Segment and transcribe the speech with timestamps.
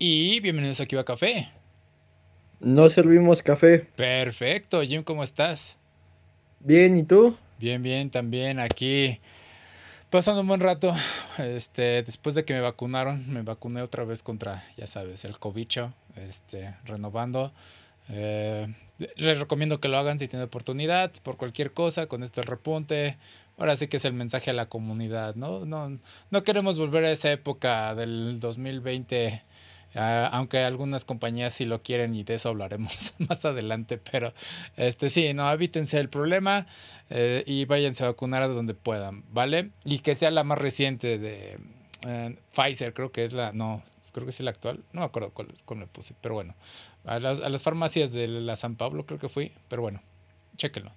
[0.00, 1.48] Y bienvenidos aquí a Café.
[2.60, 3.80] No servimos café.
[3.96, 5.76] Perfecto, Jim, ¿cómo estás?
[6.60, 7.36] Bien, ¿y tú?
[7.58, 9.18] Bien, bien, también aquí
[10.08, 10.94] pasando un buen rato.
[11.38, 15.92] Este, después de que me vacunaron, me vacuné otra vez contra, ya sabes, el cobicho,
[16.14, 17.52] este, renovando.
[18.08, 18.72] Eh,
[19.16, 23.18] les recomiendo que lo hagan si tienen oportunidad, por cualquier cosa, con este repunte.
[23.56, 25.64] Ahora sí que es el mensaje a la comunidad, ¿no?
[25.64, 25.98] No,
[26.30, 29.42] no queremos volver a esa época del 2020
[29.94, 34.34] Ah, aunque algunas compañías sí lo quieren y de eso hablaremos más adelante, pero
[34.76, 36.66] este sí, no, evítense el problema
[37.10, 39.70] eh, y váyanse a vacunar donde puedan, ¿vale?
[39.84, 41.58] Y que sea la más reciente de
[42.06, 45.30] eh, Pfizer, creo que es la, no, creo que es la actual, no me acuerdo
[45.30, 46.54] cuál, cuál me puse, pero bueno,
[47.04, 50.02] a las, a las, farmacias de la San Pablo creo que fui, pero bueno,
[50.56, 50.92] chéquenlo.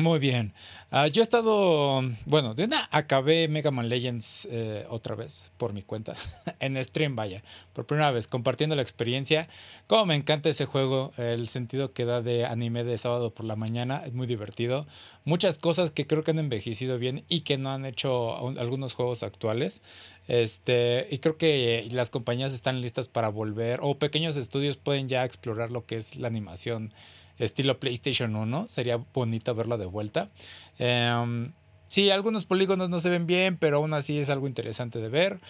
[0.00, 0.54] Muy bien.
[0.92, 5.72] Uh, yo he estado, bueno, de una acabé Mega Man Legends eh, otra vez por
[5.72, 6.16] mi cuenta,
[6.60, 9.48] en stream, vaya, por primera vez, compartiendo la experiencia.
[9.86, 13.56] Como me encanta ese juego, el sentido que da de anime de sábado por la
[13.56, 14.86] mañana, es muy divertido.
[15.24, 19.22] Muchas cosas que creo que han envejecido bien y que no han hecho algunos juegos
[19.22, 19.82] actuales.
[20.28, 25.24] Este, y creo que las compañías están listas para volver, o pequeños estudios pueden ya
[25.24, 26.94] explorar lo que es la animación
[27.40, 28.68] estilo PlayStation 1.
[28.68, 30.30] Sería bonito verlo de vuelta.
[30.78, 31.52] Em,
[31.88, 35.40] sí, algunos polígonos no se ven bien, pero aún así es algo interesante de ver.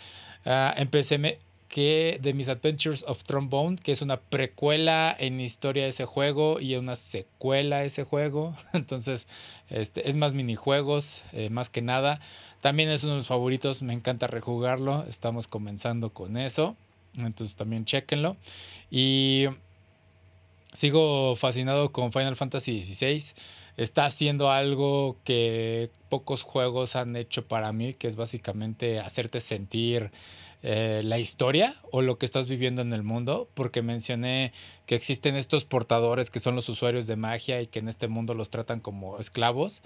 [0.47, 1.39] Uh, empecé
[1.71, 6.59] que de Mis Adventures of Trombone, que es una precuela en historia de ese juego
[6.61, 8.57] y una secuela de ese juego.
[8.73, 9.29] Entonces,
[9.69, 12.21] este, es más minijuegos, eh, más que nada.
[12.61, 15.05] También es uno de mis favoritos, me encanta rejugarlo.
[15.09, 16.77] Estamos comenzando con eso.
[17.17, 18.37] Entonces también chequenlo.
[18.91, 19.47] Y
[20.73, 23.35] sigo fascinado con Final Fantasy XVI.
[23.77, 30.11] Está haciendo algo que pocos juegos han hecho para mí, que es básicamente hacerte sentir
[30.63, 34.53] eh, la historia o lo que estás viviendo en el mundo, porque mencioné
[34.85, 38.35] que existen estos portadores que son los usuarios de magia y que en este mundo
[38.35, 39.81] los tratan como esclavos.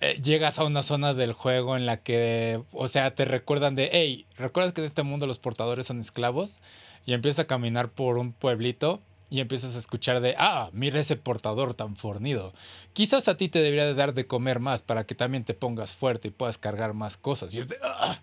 [0.00, 3.88] Eh, llegas a una zona del juego en la que, o sea, te recuerdan de,
[3.92, 6.58] hey, ¿recuerdas que en este mundo los portadores son esclavos?
[7.06, 11.16] Y empiezas a caminar por un pueblito y empiezas a escuchar de, ah, mira ese
[11.16, 12.52] portador tan fornido.
[12.92, 15.94] Quizás a ti te debería de dar de comer más para que también te pongas
[15.94, 17.54] fuerte y puedas cargar más cosas.
[17.54, 18.20] Y es de, ah,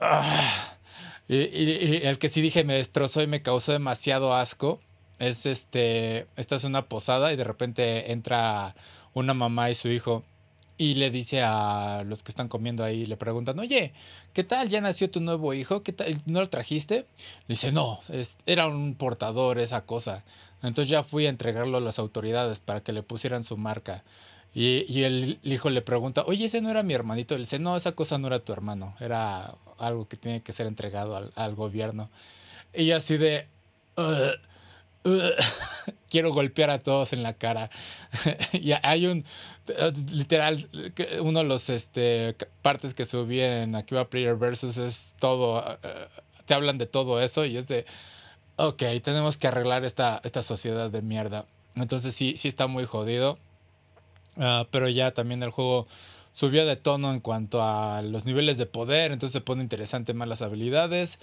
[0.00, 0.74] ah.
[1.28, 4.80] Y, el que sí dije me destrozó y me causó demasiado asco
[5.18, 8.74] es este, esta es una posada y de repente entra
[9.14, 10.24] una mamá y su hijo
[10.78, 13.92] y le dice a los que están comiendo ahí, le preguntan, oye,
[14.32, 14.68] ¿qué tal?
[14.68, 15.82] ¿Ya nació tu nuevo hijo?
[15.82, 16.22] ¿Qué tal?
[16.24, 17.06] ¿No lo trajiste?
[17.48, 17.98] Le dice, no,
[18.46, 20.24] era un portador esa cosa.
[20.62, 24.04] Entonces ya fui a entregarlo a las autoridades para que le pusieran su marca.
[24.54, 27.34] Y, el hijo le pregunta, oye, ese no era mi hermanito.
[27.34, 30.66] Le dice, no, esa cosa no era tu hermano, era algo que tiene que ser
[30.66, 32.08] entregado al, al gobierno.
[32.72, 33.46] Y así de,
[36.10, 37.70] quiero golpear a todos en la cara.
[38.52, 39.24] y hay un,
[40.12, 40.68] literal,
[41.20, 46.06] uno de los este, partes que subí en Akiba Player Versus es todo, eh,
[46.46, 47.86] te hablan de todo eso y es de,
[48.56, 51.46] ok, tenemos que arreglar esta, esta sociedad de mierda.
[51.76, 53.38] Entonces sí, sí está muy jodido.
[54.36, 55.86] Ah, pero ya también el juego
[56.32, 60.28] subió de tono en cuanto a los niveles de poder, entonces se pone interesante más
[60.28, 61.18] las habilidades.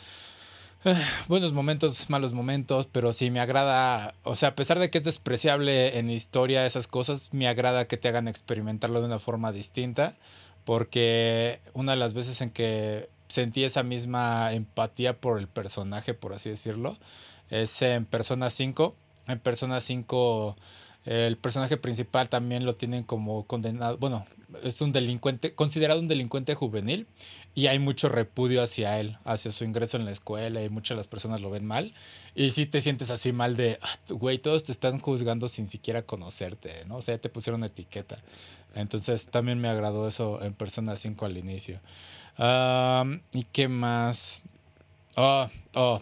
[1.27, 5.03] buenos momentos, malos momentos, pero sí me agrada, o sea, a pesar de que es
[5.03, 10.15] despreciable en historia esas cosas, me agrada que te hagan experimentarlo de una forma distinta,
[10.63, 16.33] porque una de las veces en que sentí esa misma empatía por el personaje, por
[16.33, 16.95] así decirlo,
[17.49, 18.95] es en Persona 5.
[19.27, 20.55] En Persona 5
[21.05, 24.25] el personaje principal también lo tienen como condenado, bueno,
[24.63, 27.07] es un delincuente, considerado un delincuente juvenil
[27.53, 30.97] y hay mucho repudio hacia él, hacia su ingreso en la escuela y muchas de
[30.97, 31.93] las personas lo ven mal.
[32.35, 36.01] Y si te sientes así mal de, ah, güey, todos te están juzgando sin siquiera
[36.01, 36.97] conocerte, ¿no?
[36.97, 38.17] O sea, te pusieron etiqueta.
[38.73, 41.79] Entonces también me agradó eso en Persona 5 al inicio.
[42.37, 44.41] ¿Y qué más?
[45.15, 46.01] Oh, oh.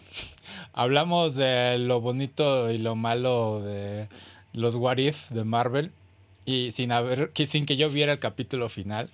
[0.72, 4.08] Hablamos de lo bonito y lo malo de
[4.52, 5.92] los What If de Marvel
[6.44, 9.10] y sin, haber, que, sin que yo viera el capítulo final.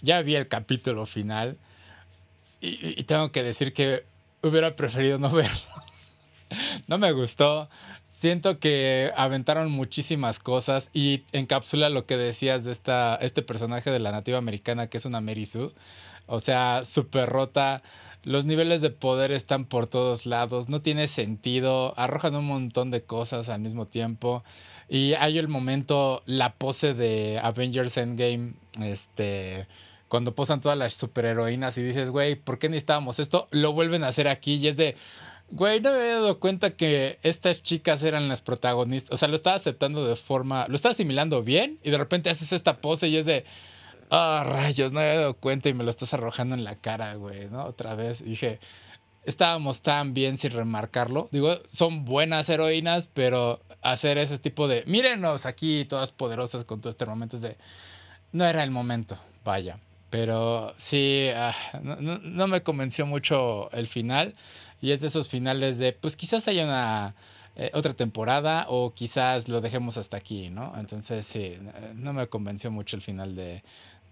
[0.00, 1.58] Ya vi el capítulo final
[2.60, 4.04] y, tengo que decir que
[4.42, 5.68] hubiera preferido no verlo.
[6.86, 7.68] no me gustó.
[8.04, 14.00] Siento que aventaron muchísimas cosas y encapsula lo que decías de esta, este personaje de
[14.00, 15.72] la nativa americana que es una Mary Sue.
[16.26, 17.82] O sea, súper rota.
[18.24, 20.68] Los niveles de poder están por todos lados.
[20.68, 21.94] No tiene sentido.
[21.96, 24.42] Arrojan un montón de cosas al mismo tiempo.
[24.88, 29.66] Y hay el momento, la pose de Avengers Endgame, este,
[30.08, 33.48] cuando posan todas las superheroínas y dices, güey, ¿por qué necesitábamos esto?
[33.50, 34.96] Lo vuelven a hacer aquí y es de,
[35.50, 39.12] güey, no me había dado cuenta que estas chicas eran las protagonistas.
[39.12, 42.52] O sea, lo estaba aceptando de forma, lo estaba asimilando bien y de repente haces
[42.52, 43.44] esta pose y es de,
[44.10, 47.14] ah, rayos, no me había dado cuenta y me lo estás arrojando en la cara,
[47.14, 47.64] güey, ¿no?
[47.64, 48.24] Otra vez.
[48.24, 48.60] dije,
[49.28, 51.28] estábamos tan bien sin remarcarlo.
[51.30, 56.90] Digo, son buenas heroínas, pero hacer ese tipo de, mírenos aquí todas poderosas con todo
[56.90, 57.58] este momento es de,
[58.32, 59.78] no era el momento, vaya.
[60.08, 64.34] Pero sí, ah, no, me convenció mucho el final.
[64.80, 67.14] Y es de esos finales de, pues quizás haya una
[67.56, 70.72] eh, otra temporada o quizás lo dejemos hasta aquí, ¿no?
[70.78, 71.58] Entonces sí,
[71.94, 73.62] no me convenció mucho el final de,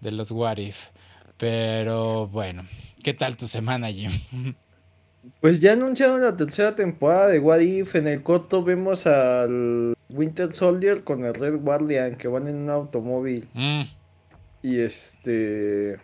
[0.01, 0.89] de los What If.
[1.37, 2.67] Pero bueno,
[3.03, 4.11] ¿qué tal tu semana, Jim?
[5.41, 7.95] Pues ya anunciaron la tercera temporada de What If.
[7.95, 12.69] En el coto vemos al Winter Soldier con el Red Guardian que van en un
[12.69, 13.47] automóvil.
[13.53, 13.83] Mm.
[14.63, 15.97] Y este.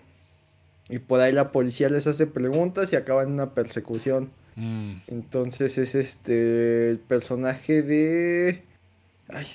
[0.89, 4.31] Y por ahí la policía les hace preguntas y acaban en una persecución.
[4.55, 4.93] Mm.
[5.07, 6.89] Entonces es este.
[6.89, 8.63] El personaje de.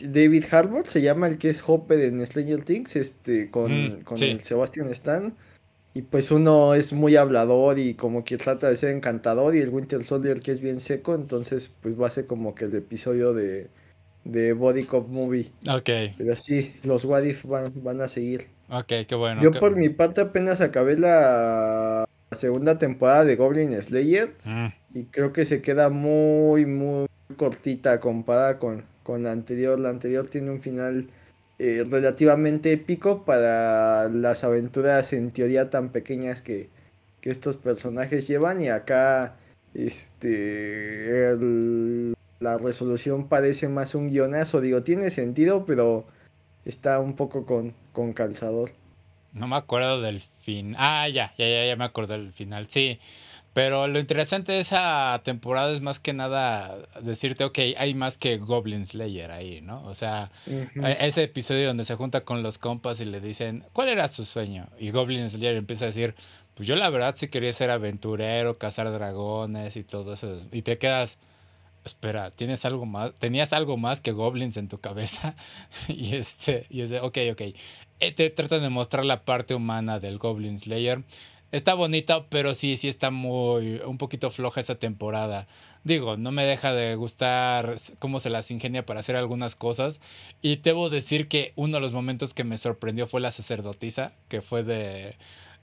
[0.03, 2.97] David Harbour se llama el que es Hopper en Stranger Things.
[2.97, 3.51] Este.
[3.51, 5.35] Con, mm, con el Sebastian Stan.
[5.99, 9.57] Y pues uno es muy hablador y como que trata de ser encantador.
[9.57, 11.13] Y el Winter Soldier que es bien seco.
[11.13, 13.67] Entonces, pues va a ser como que el episodio de.
[14.23, 15.51] De Body Cop Movie.
[15.69, 15.91] Ok.
[16.17, 18.47] Pero sí, los What If van, van a seguir.
[18.71, 19.43] Ok, qué bueno.
[19.43, 24.67] Yo por mi parte apenas acabé la segunda temporada de Goblin Slayer mm.
[24.95, 29.81] y creo que se queda muy, muy cortita comparada con, con la anterior.
[29.81, 31.09] La anterior tiene un final
[31.59, 36.69] eh, relativamente épico para las aventuras en teoría tan pequeñas que,
[37.21, 39.37] que estos personajes llevan y acá
[39.75, 41.35] este
[42.41, 44.61] la resolución parece más un guionazo.
[44.61, 46.07] Digo, tiene sentido, pero
[46.65, 48.71] está un poco con, con calzador.
[49.33, 50.75] No me acuerdo del fin.
[50.79, 52.69] Ah, ya, ya, ya, ya me acuerdo del final.
[52.69, 53.01] Sí.
[53.59, 58.37] Pero lo interesante de esa temporada es más que nada decirte, ok, hay más que
[58.37, 59.83] Goblin Slayer ahí, ¿no?
[59.85, 60.31] O sea,
[61.01, 64.69] ese episodio donde se junta con los compas y le dicen, ¿cuál era su sueño?
[64.79, 66.15] Y Goblin Slayer empieza a decir,
[66.55, 70.39] pues yo la verdad sí quería ser aventurero, cazar dragones y todo eso.
[70.53, 71.19] Y te quedas,
[71.85, 73.13] espera, ¿tienes algo más?
[73.17, 75.35] ¿Tenías algo más que goblins en tu cabeza?
[75.89, 77.43] y este, y es de, ok, ok.
[77.99, 81.03] Eh, te tratan de mostrar la parte humana del Goblin Slayer.
[81.51, 85.47] Está bonita, pero sí, sí está muy, un poquito floja esa temporada.
[85.83, 90.01] Digo, no me deja de gustar cómo se las ingenia para hacer algunas cosas.
[90.43, 94.43] Y debo decir que uno de los momentos que me sorprendió fue la sacerdotisa, que
[94.43, 95.17] fue de...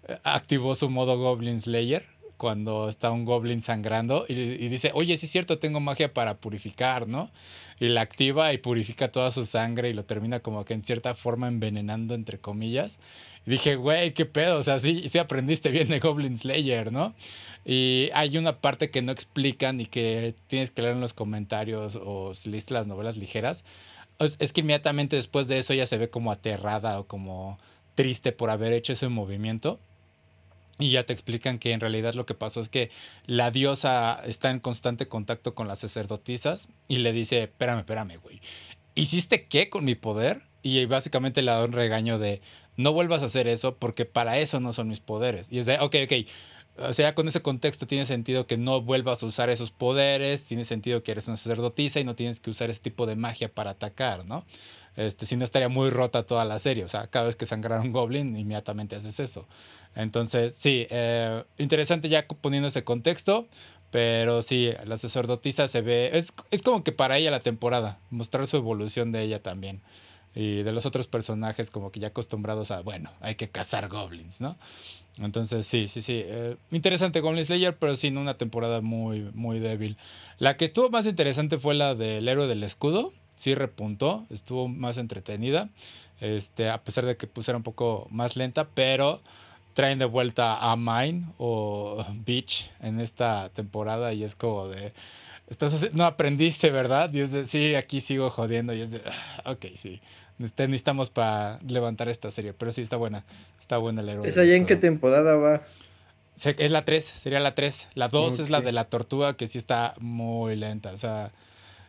[0.08, 4.34] Eh, activó su modo Goblin Slayer cuando está un goblin sangrando y,
[4.70, 7.32] dice, oye, sí es cierto, tengo magia para purificar, ¿no?
[7.80, 11.16] Y la activa y purifica toda su sangre y lo termina como que en cierta
[11.16, 13.00] forma envenenando, entre comillas.
[13.46, 17.14] Y dije, güey, qué pedo, o sea, sí, sí aprendiste bien de Goblin Slayer, ¿no?
[17.64, 21.98] Y hay una parte que no explican y que tienes que leer en los comentarios
[22.02, 23.64] o si leíste las novelas ligeras.
[24.40, 27.60] Es que inmediatamente después de eso ya se ve como aterrada o como
[27.96, 29.80] triste por haber hecho ese movimiento.
[30.77, 32.92] Y ya te explican que en realidad lo que pasó es que
[33.25, 38.42] la diosa está en constante contacto con las sacerdotisas y le dice, espérame, espérame, güey.
[38.94, 40.44] ¿Hiciste qué con mi poder?
[40.63, 42.42] Y básicamente le da un regaño de,
[42.75, 45.51] no vuelvas a hacer eso porque para eso no son mis poderes.
[45.51, 46.27] Y es de, ok, ok.
[46.77, 50.65] O sea, con ese contexto tiene sentido que no vuelvas a usar esos poderes, tiene
[50.65, 53.72] sentido que eres una sacerdotisa y no tienes que usar ese tipo de magia para
[53.72, 54.46] atacar, ¿no?
[54.98, 56.84] Este, si no estaría muy rota toda la serie.
[56.84, 59.48] O sea, cada vez que sangrara un goblin, inmediatamente haces eso.
[59.96, 63.48] Entonces, sí, eh, interesante ya poniendo ese contexto.
[63.92, 66.12] Pero sí, la sacerdotisa se ve.
[66.14, 68.00] Es, es como que para ella la temporada.
[68.10, 69.82] Mostrar su evolución de ella también.
[70.34, 74.42] Y de los otros personajes, como que ya acostumbrados a, bueno, hay que cazar goblins,
[74.42, 74.58] ¿no?
[75.20, 76.24] Entonces, sí, sí, sí.
[76.25, 79.98] Eh, interesante Goblin Slayer, pero sin una temporada muy, muy débil.
[80.38, 84.98] La que estuvo más interesante fue la del héroe del escudo sí repuntó, estuvo más
[84.98, 85.70] entretenida,
[86.22, 89.22] este, a pesar de que pusiera un poco más lenta, pero
[89.74, 94.94] traen de vuelta a Mine o Beach en esta temporada y es como de,
[95.48, 97.13] estás no aprendiste, ¿verdad?
[97.13, 99.01] Y es de, sí, aquí sigo jodiendo y es de,
[99.44, 100.01] ah, ok, sí.
[100.38, 103.24] Necesitamos para levantar esta serie, pero sí está buena.
[103.58, 104.27] Está buena el héroe.
[104.27, 105.62] ¿Esa ya en qué temporada va?
[106.36, 107.88] Es la 3, sería la 3.
[107.94, 110.92] La 2 es la de la tortuga, que sí está muy lenta.
[110.92, 111.32] O sea,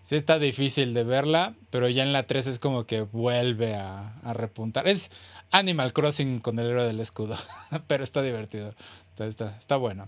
[0.06, 4.14] sí está difícil de verla, pero ya en la 3 es como que vuelve a,
[4.34, 4.86] repuntar.
[4.86, 5.10] Es
[5.50, 7.36] Animal Crossing con el héroe del escudo,
[7.88, 8.72] pero está divertido.
[9.18, 10.06] está, está bueno.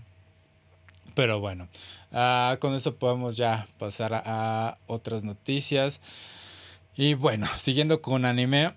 [1.15, 1.67] Pero bueno,
[2.13, 5.99] ah, con eso podemos ya pasar a, otras noticias.
[6.95, 8.73] Y bueno, siguiendo con anime,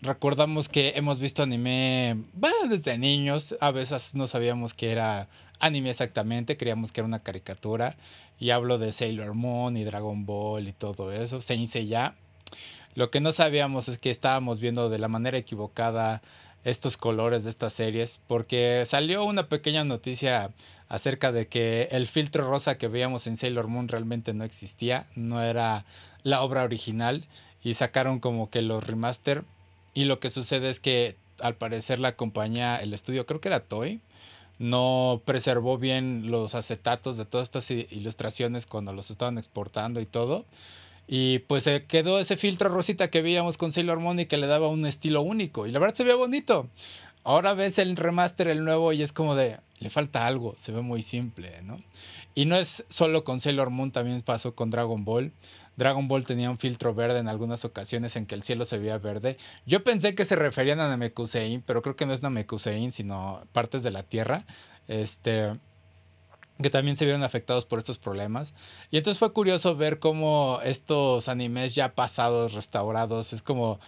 [0.00, 2.24] recordamos que hemos visto anime
[2.70, 3.54] desde niños.
[3.60, 5.28] A veces no sabíamos que era
[5.60, 7.96] anime exactamente, creíamos que era una caricatura.
[8.40, 11.40] Y hablo de Sailor Moon y Dragon Ball y todo eso.
[11.40, 12.14] Se ya.
[12.94, 16.22] Lo que no sabíamos es que estábamos viendo de la manera equivocada
[16.64, 20.50] estos colores de estas series, porque salió una pequeña noticia
[20.88, 25.42] acerca de que el filtro rosa que veíamos en Sailor Moon realmente no existía, no
[25.42, 25.84] era
[26.22, 27.26] la obra original
[27.62, 29.44] y sacaron como que los remaster
[29.94, 33.60] y lo que sucede es que al parecer la compañía, el estudio, creo que era
[33.60, 34.00] Toy,
[34.58, 40.44] no preservó bien los acetatos de todas estas ilustraciones cuando los estaban exportando y todo.
[41.06, 44.46] Y pues se quedó ese filtro rosita que veíamos con Sailor Moon y que le
[44.46, 45.66] daba un estilo único.
[45.66, 46.68] Y la verdad se veía bonito.
[47.24, 50.80] Ahora ves el remaster, el nuevo, y es como de, le falta algo, se ve
[50.80, 51.80] muy simple, ¿no?
[52.34, 55.32] Y no es solo con Sailor Moon, también pasó con Dragon Ball.
[55.76, 58.98] Dragon Ball tenía un filtro verde en algunas ocasiones en que el cielo se veía
[58.98, 59.38] verde.
[59.66, 63.82] Yo pensé que se referían a Namekusein, pero creo que no es Namekusein, sino partes
[63.82, 64.44] de la Tierra.
[64.88, 65.52] Este
[66.60, 68.52] que también se vieron afectados por estos problemas.
[68.90, 73.78] Y entonces fue curioso ver cómo estos animes ya pasados, restaurados, es como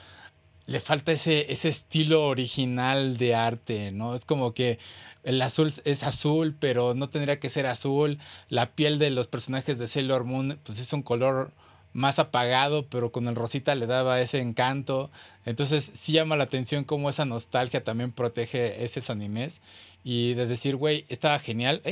[0.67, 4.15] le falta ese, ese estilo original de arte, ¿no?
[4.15, 4.79] Es como que
[5.23, 8.19] el azul es azul, pero no tendría que ser azul.
[8.49, 11.53] La piel de los personajes de Sailor Moon, pues es un color
[11.93, 15.11] más apagado, pero con el rosita le daba ese encanto.
[15.45, 19.61] Entonces sí llama la atención cómo esa nostalgia también protege esos animes.
[20.05, 21.83] Y de decir, güey, estaba genial.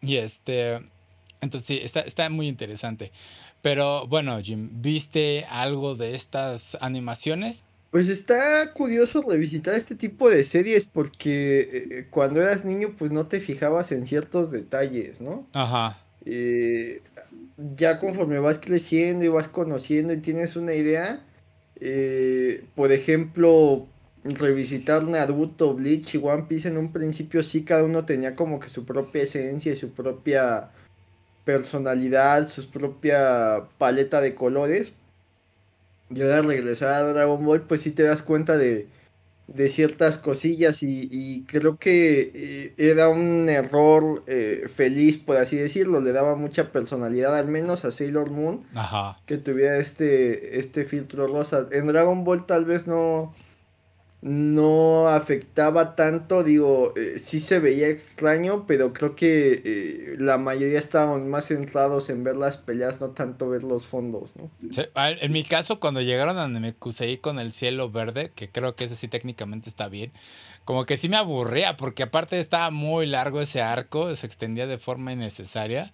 [0.00, 0.80] y este...
[1.40, 3.12] Entonces sí, está, está muy interesante.
[3.62, 7.64] Pero bueno, Jim, ¿viste algo de estas animaciones?
[7.90, 13.26] Pues está curioso revisitar este tipo de series porque eh, cuando eras niño pues no
[13.26, 15.46] te fijabas en ciertos detalles, ¿no?
[15.52, 15.98] Ajá.
[16.24, 17.00] Eh,
[17.76, 21.20] ya conforme vas creciendo y vas conociendo y tienes una idea,
[21.80, 23.86] eh, por ejemplo,
[24.24, 28.68] revisitar Naruto, Bleach y One Piece en un principio sí cada uno tenía como que
[28.68, 30.70] su propia esencia y su propia
[31.44, 34.92] personalidad, su propia paleta de colores.
[36.10, 38.86] Y ahora regresar a Dragon Ball pues sí te das cuenta de
[39.46, 46.00] de ciertas cosillas y, creo que eh, era un error eh, feliz, por así decirlo,
[46.00, 48.64] le daba mucha personalidad, al menos a Sailor Moon,
[49.24, 51.68] que tuviera este, este filtro rosa.
[51.70, 53.34] En Dragon Ball tal vez no,
[54.22, 60.78] no afectaba tanto, digo, eh, sí se veía extraño, pero creo que eh, la mayoría
[60.78, 64.50] estaban más centrados en ver las peleas, no tanto ver los fondos, ¿no?
[64.96, 68.96] en mi caso, cuando llegaron a Nemekusei con el cielo verde, que creo que ese
[68.96, 70.12] sí técnicamente está bien,
[70.64, 74.78] como que sí me aburría, porque aparte estaba muy largo ese arco, se extendía de
[74.78, 75.92] forma innecesaria.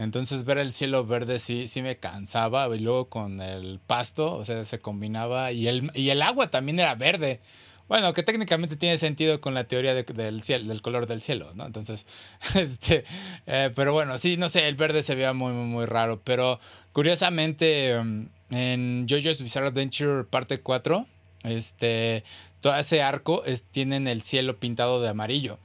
[0.00, 4.46] Entonces ver el cielo verde sí, sí me cansaba y luego con el pasto, o
[4.46, 7.40] sea, se combinaba y el, y el agua también era verde.
[7.86, 11.66] Bueno, que técnicamente tiene sentido con la teoría del, cielo, del color del cielo, ¿no?
[11.66, 12.06] Entonces,
[12.54, 13.04] este,
[13.46, 16.60] eh, pero bueno, sí, no sé, el verde se veía muy, muy, muy raro, pero
[16.92, 21.04] curiosamente mm, en JoJo's Bizarre Adventure parte 4,
[21.42, 22.24] este,
[22.62, 25.58] todo ese arco es, tienen el cielo pintado de amarillo.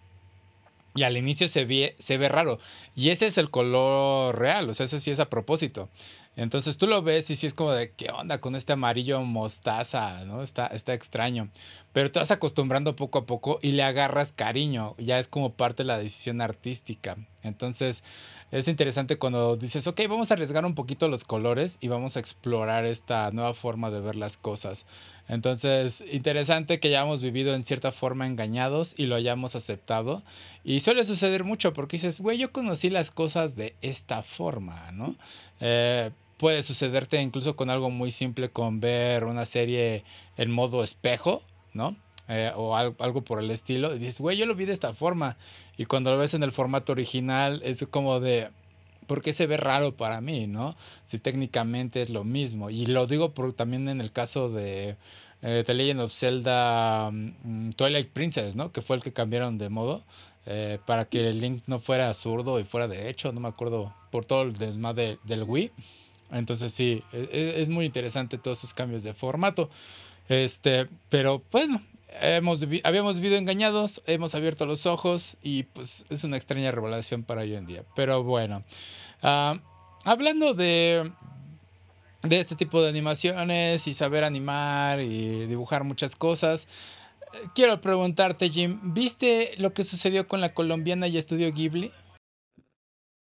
[0.95, 2.59] Y al inicio se ve, se ve raro.
[2.95, 5.89] Y ese es el color real, o sea, ese sí es a propósito.
[6.35, 10.25] Entonces tú lo ves y sí es como de, ¿qué onda con este amarillo mostaza?
[10.25, 10.41] ¿no?
[10.41, 11.49] Está, está extraño.
[11.93, 14.95] Pero te vas acostumbrando poco a poco y le agarras cariño.
[14.97, 17.15] Ya es como parte de la decisión artística.
[17.41, 18.03] Entonces
[18.51, 22.19] es interesante cuando dices, ok, vamos a arriesgar un poquito los colores y vamos a
[22.19, 24.85] explorar esta nueva forma de ver las cosas.
[25.27, 30.21] Entonces, interesante que hayamos vivido en cierta forma engañados y lo hayamos aceptado.
[30.63, 35.15] Y suele suceder mucho porque dices, güey, yo conocí las cosas de esta forma, ¿no?
[35.59, 40.03] Eh, puede sucederte incluso con algo muy simple, con ver una serie
[40.37, 41.41] en modo espejo,
[41.73, 41.95] ¿no?
[42.27, 43.95] Eh, o algo, por el estilo.
[43.95, 45.37] Y dices, güey, yo lo vi de esta forma.
[45.77, 48.49] Y cuando lo ves en el formato original, es como de,
[49.07, 50.75] ¿por qué se ve raro para mí, no?
[51.03, 52.69] Si técnicamente es lo mismo.
[52.69, 54.97] Y lo digo también en el caso de
[55.41, 58.71] eh, The Legend of Zelda mm, Twilight Princess, ¿no?
[58.71, 60.03] Que fue el que cambiaron de modo.
[60.47, 64.25] Eh, para que el Link no fuera zurdo y fuera derecho, no me acuerdo, por
[64.25, 65.71] todo el desmadre del Wii.
[66.35, 69.69] Entonces sí, e, e, es, muy interesante todos esos cambios de formato.
[70.27, 71.81] Este, pero bueno,
[72.21, 77.41] hemos, habíamos vivido engañados, hemos abierto los ojos y pues es una extraña revelación para
[77.41, 77.83] hoy en día.
[77.95, 78.63] Pero bueno,
[79.21, 79.59] ah,
[80.03, 81.11] hablando de,
[82.23, 86.67] de este tipo de animaciones y saber animar y dibujar muchas cosas,
[87.53, 91.91] quiero preguntarte, Jim, ¿viste lo que sucedió con la colombiana y Estudio Ghibli?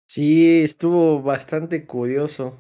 [0.07, 2.57] Sí, estuvo bastante curioso.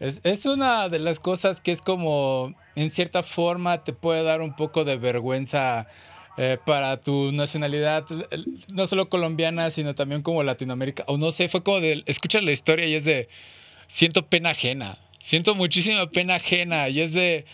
[0.00, 4.54] Es, una de las cosas que es como, en cierta forma, te puede dar un
[4.54, 5.88] poco de vergüenza
[6.36, 8.04] eh, para tu nacionalidad,
[8.68, 11.02] no solo colombiana, sino también como Latinoamérica.
[11.08, 13.28] O no sé, fue como de, escuchar la historia y es de,
[13.88, 17.44] siento pena ajena, siento muchísima pena ajena y es de...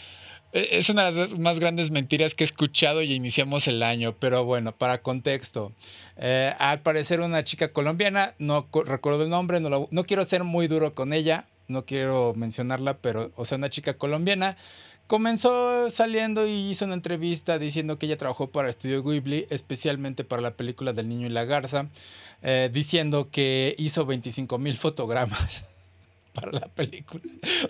[0.53, 4.17] E, es una de las más grandes mentiras que he escuchado y iniciamos el año,
[4.19, 5.73] pero bueno, para contexto.
[6.19, 10.69] Eh, al parecer una chica colombiana, no recuerdo el nombre, no, no quiero ser muy
[10.69, 14.57] duro con ella, no quiero mencionarla, pero, o sea, una chica colombiana,
[15.07, 20.43] comenzó saliendo y hizo una entrevista diciendo que ella trabajó para Estudio Ghibli, especialmente para
[20.43, 21.91] la película del niño y la garza,
[22.43, 25.65] eh, diciendo que hizo 25 mil fotogramas
[26.35, 27.23] para la película.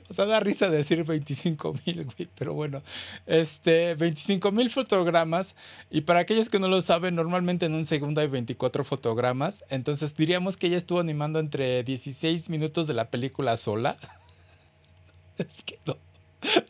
[0.09, 2.83] O sea, da risa decir 25 mil, güey, pero bueno,
[3.26, 5.54] este, 25 mil fotogramas.
[5.90, 9.64] Y para aquellos que no lo saben, normalmente en un segundo hay 24 fotogramas.
[9.68, 13.99] Entonces diríamos que ella estuvo animando entre 16 minutos de la película sola.
[15.37, 15.97] Es que no.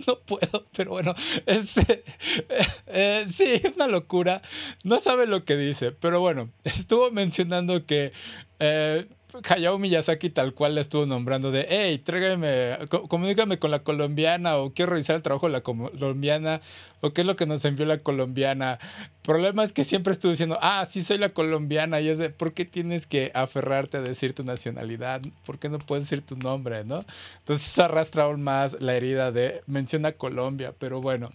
[0.07, 1.15] No puedo, pero bueno,
[1.47, 2.05] este,
[2.87, 4.41] eh, sí, es una locura.
[4.85, 8.13] No sabe lo que dice, pero bueno, estuvo mencionando que
[8.61, 9.09] eh,
[9.43, 14.73] Hayao Miyazaki tal cual la estuvo nombrando de, hey, tráigame, comunícame con la colombiana o
[14.73, 16.61] quiero revisar el trabajo de la colombiana
[17.01, 18.79] o qué es lo que nos envió la colombiana.
[19.23, 22.53] Problema es que siempre estuvo diciendo, ah, sí soy la colombiana y es de, ¿por
[22.55, 25.21] qué tienes que aferrarte a decir tu nacionalidad?
[25.45, 27.05] ¿Por qué no puedes decir tu nombre, no?
[27.39, 31.31] Entonces arrastra aún más la herida de menciona Colombia, pero bueno.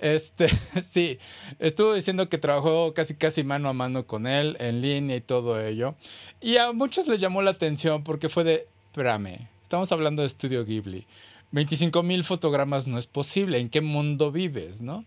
[0.00, 0.48] Este,
[0.82, 1.18] sí,
[1.58, 5.62] estuvo diciendo que trabajó casi casi mano a mano con él, en línea y todo
[5.62, 5.94] ello.
[6.40, 10.64] Y a muchos les llamó la atención porque fue de, espérame, estamos hablando de Estudio
[10.64, 11.06] Ghibli.
[11.52, 13.58] 25 mil fotogramas no es posible.
[13.58, 15.04] ¿En qué mundo vives, no?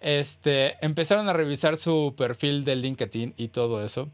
[0.00, 4.10] Este, empezaron a revisar su perfil de LinkedIn y todo eso.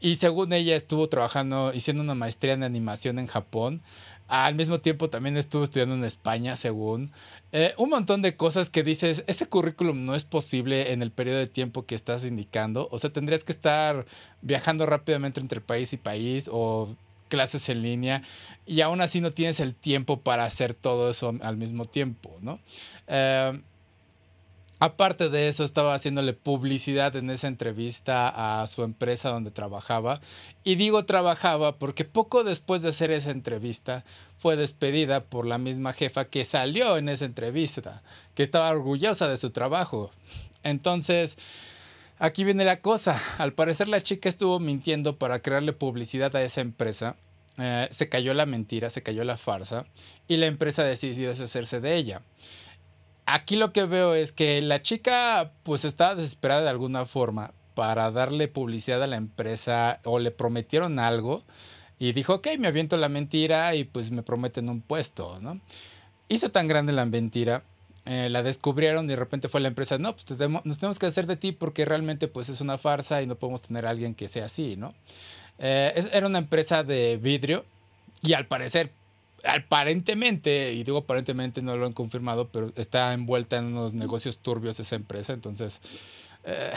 [0.00, 3.82] Y según ella estuvo trabajando, haciendo una maestría en animación en Japón.
[4.28, 7.12] Al mismo tiempo también estuvo estudiando en España, según.
[7.52, 11.38] Eh, un montón de cosas que dices, ese currículum no es posible en el periodo
[11.38, 12.88] de tiempo que estás indicando.
[12.90, 14.04] O sea, tendrías que estar
[14.42, 16.94] viajando rápidamente entre país y país o
[17.28, 18.22] clases en línea
[18.66, 22.58] y aún así no tienes el tiempo para hacer todo eso al mismo tiempo, ¿no?
[23.08, 23.60] Eh,
[24.78, 30.20] Aparte de eso, estaba haciéndole publicidad en esa entrevista a su empresa donde trabajaba.
[30.64, 34.04] Y digo trabajaba porque poco después de hacer esa entrevista
[34.36, 38.02] fue despedida por la misma jefa que salió en esa entrevista,
[38.34, 40.10] que estaba orgullosa de su trabajo.
[40.62, 41.38] Entonces,
[42.18, 43.18] aquí viene la cosa.
[43.38, 47.16] Al parecer la chica estuvo mintiendo para crearle publicidad a esa empresa.
[47.56, 49.86] Eh, se cayó la mentira, se cayó la farsa
[50.28, 52.20] y la empresa decidió deshacerse de ella
[53.26, 58.10] aquí lo que veo es que la chica pues estaba desesperada de alguna forma para
[58.10, 61.44] darle publicidad a la empresa o le prometieron algo
[61.98, 65.60] y dijo, ok, me aviento la mentira y pues me prometen un puesto, ¿no?
[66.28, 67.62] Hizo tan grande la mentira,
[68.04, 71.26] eh, la descubrieron y de repente fue la empresa, no, pues nos tenemos que hacer
[71.26, 74.28] de ti porque realmente pues es una farsa y no podemos tener a alguien que
[74.28, 74.94] sea así, ¿no?
[75.58, 77.64] Eh, era una empresa de vidrio
[78.22, 78.92] y al parecer
[79.44, 84.80] aparentemente, y digo aparentemente no lo han confirmado, pero está envuelta en unos negocios turbios
[84.80, 85.80] esa empresa, entonces
[86.44, 86.72] eh,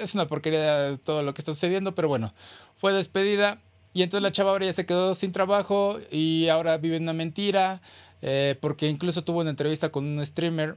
[0.00, 2.34] es una porquería todo lo que está sucediendo, pero bueno,
[2.76, 3.60] fue despedida
[3.92, 7.82] y entonces la chava ahora ya se quedó sin trabajo y ahora vive una mentira,
[8.22, 10.76] eh, porque incluso tuvo una entrevista con un streamer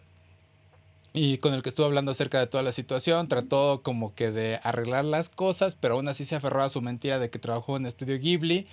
[1.14, 4.60] y con el que estuvo hablando acerca de toda la situación, trató como que de
[4.64, 7.86] arreglar las cosas, pero aún así se aferró a su mentira de que trabajó en
[7.86, 8.68] Estudio Ghibli.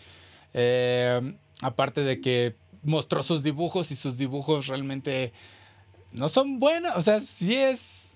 [0.55, 5.33] Eh, aparte de que mostró sus dibujos y sus dibujos realmente
[6.13, 6.93] no son buenos.
[6.97, 8.11] O sea, sí es,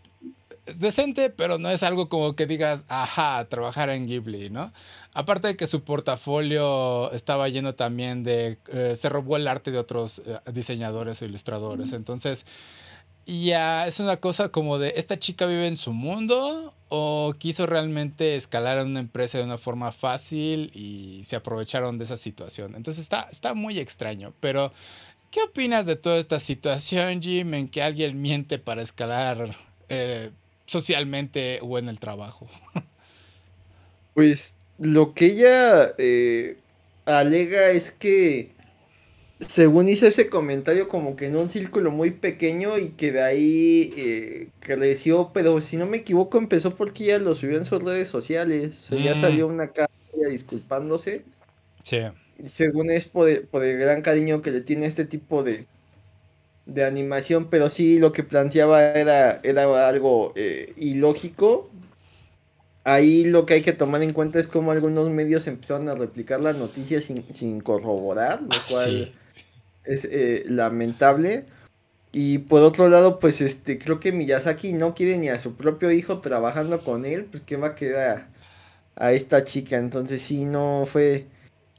[0.79, 4.73] decente, pero no es algo como que digas, ajá, trabajar en Ghibli, ¿no?
[5.13, 8.59] Aparte de que su portafolio estaba lleno también de...
[8.69, 11.93] Eh, se robó el arte de otros eh, diseñadores o ilustradores.
[11.93, 12.47] Entonces
[13.27, 18.37] ya es una cosa como de, ¿esta chica vive en su mundo o quiso realmente
[18.37, 22.75] escalar en una empresa de una forma fácil y se aprovecharon de esa situación?
[22.75, 24.73] Entonces está, está muy extraño, pero
[25.31, 29.57] ¿qué opinas de toda esta situación, Jim, en que alguien miente para escalar
[29.89, 30.31] eh,
[30.67, 32.49] socialmente o en el trabajo?
[34.15, 36.57] Pues lo que ella eh,
[37.05, 38.54] alega es que
[39.41, 43.95] según hizo ese comentario como que en un círculo muy pequeño y que de ahí
[43.97, 48.09] eh, creció, pero si no me equivoco empezó porque ya lo subió en sus redes
[48.09, 49.21] sociales, o sea, ya mm.
[49.21, 49.93] salió una carta
[50.31, 51.23] disculpándose.
[51.83, 51.99] Sí.
[52.47, 55.67] según es por el, gran cariño que le tiene este tipo de,
[56.65, 61.69] de animación, pero sí lo que planteaba era, era algo eh, ilógico.
[62.85, 66.41] Ahí lo que hay que tomar en cuenta es cómo algunos medios empezaron a replicar
[66.41, 69.13] las noticias sin, sin corroborar, lo cual
[69.85, 71.47] es eh, lamentable.
[72.13, 75.91] Y por otro lado, pues este, creo que Miyazaki no quiere ni a su propio
[75.91, 78.29] hijo trabajando con él, pues que va a quedar
[78.97, 79.79] a, esta chica.
[79.79, 81.27] Entonces sí, no fue,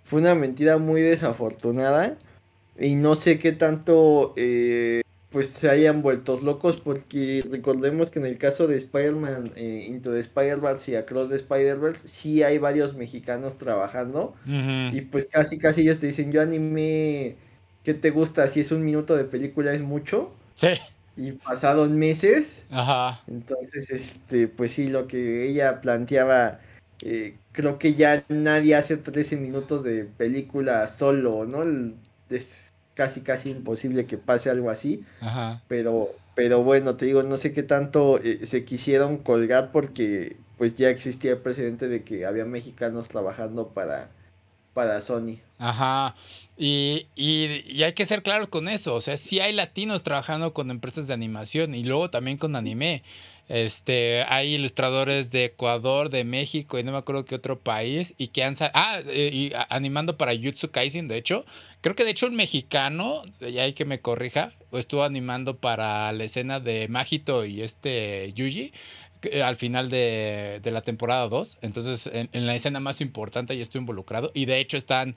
[0.03, 2.17] fue una mentira muy desafortunada.
[2.77, 5.01] Y no sé qué tanto eh,
[5.35, 10.13] pues se hayan vuelto locos porque recordemos que en el caso de Spider-Man eh, Into
[10.13, 15.81] the Spider-Verse y Across the Spider-Verse sí hay varios mexicanos trabajando y pues casi casi
[15.81, 17.35] ellos te dicen yo animé
[17.85, 18.47] ¿qué te gusta?
[18.47, 20.33] Si es un minuto de película es mucho.
[20.55, 20.69] Sí.
[21.15, 22.65] Y pasados meses.
[22.69, 23.21] Ajá.
[23.27, 26.59] Entonces, este, pues sí, lo que ella planteaba,
[27.01, 31.63] eh, creo que ya nadie hace 13 minutos de película solo, ¿no?
[32.29, 35.05] Es casi, casi imposible que pase algo así.
[35.21, 35.61] Ajá.
[35.69, 40.75] Pero, pero bueno, te digo, no sé qué tanto eh, se quisieron colgar porque pues
[40.75, 44.09] ya existía el precedente de que había mexicanos trabajando para,
[44.73, 45.39] para Sony.
[45.57, 46.15] Ajá.
[46.57, 48.95] Y, y, hay que ser claros con eso.
[48.95, 53.03] O sea, sí hay latinos trabajando con empresas de animación y luego también con anime.
[53.47, 58.29] Este, hay ilustradores de Ecuador, de México y no me acuerdo qué otro país y
[58.29, 61.45] que han ah, eh, y animando para Jutsu Kaisen, de hecho,
[61.81, 66.23] creo que de hecho un mexicano, ya hay que me corrija, estuvo animando para la
[66.23, 68.73] escena de Magito y este Yuji
[69.31, 71.57] eh, al final de, la temporada 2.
[71.61, 74.31] Entonces, en, la escena más importante ya estoy involucrado.
[74.33, 75.15] Y de hecho están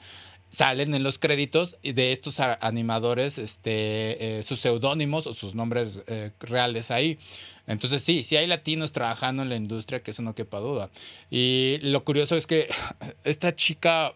[0.50, 6.30] salen en los créditos de estos animadores este, eh, sus seudónimos o sus nombres eh,
[6.40, 7.18] reales ahí.
[7.66, 10.88] Entonces sí, sí hay latinos trabajando en la industria, que eso no quepa duda.
[11.30, 12.68] Y lo curioso es que
[13.24, 14.14] esta chica,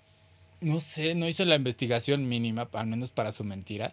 [0.60, 3.92] no sé, no hizo la investigación mínima, al menos para su mentira.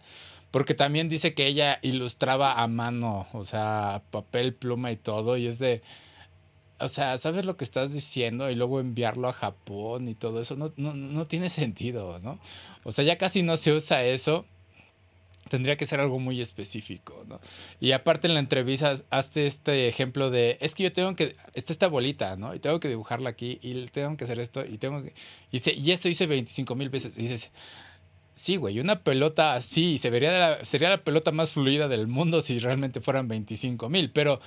[0.51, 5.37] Porque también dice que ella ilustraba a mano, o sea, papel, pluma y todo.
[5.37, 5.83] Y es de,
[6.79, 10.55] o sea, sabes lo que estás diciendo y luego enviarlo a Japón y todo eso,
[10.55, 12.39] no, no, tiene sentido, ¿no?
[12.83, 14.45] O sea, ya casi no se usa eso.
[15.49, 17.41] Tendría que ser algo muy específico, ¿no?
[17.79, 21.73] Y aparte en la entrevista hazte este ejemplo de, es que yo tengo que, está
[21.73, 22.53] esta bolita, ¿no?
[22.53, 25.09] Y tengo que dibujarla aquí y tengo que hacer esto y tengo que,
[25.51, 27.15] y, dice, y eso hice 25 mil veces.
[27.15, 27.49] Dices,
[28.39, 32.59] sí, güey, una pelota así, se vería sería la pelota más fluida del mundo si
[32.59, 34.39] realmente fueran 25 mil, pero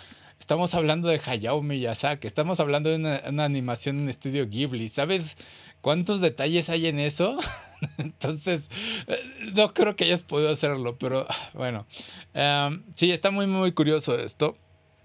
[0.43, 4.89] Estamos hablando de Hayao Miyazaki, estamos hablando de una, animación en estudio Ghibli.
[4.89, 5.37] ¿Sabes
[5.81, 7.39] cuántos detalles hay en eso?
[7.97, 8.69] Entonces,
[9.07, 9.21] eh,
[9.55, 11.87] no creo que hayas podido hacerlo, pero bueno.
[12.35, 14.57] Em, sí, está muy, muy curioso esto.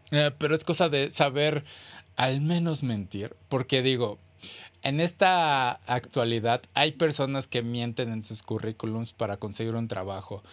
[0.10, 1.66] Eh, pero es cosa de saber
[2.16, 3.36] al menos mentir.
[3.48, 4.18] Porque digo,
[4.88, 10.44] en esta actualidad hay personas que mienten en sus currículums para conseguir un trabajo.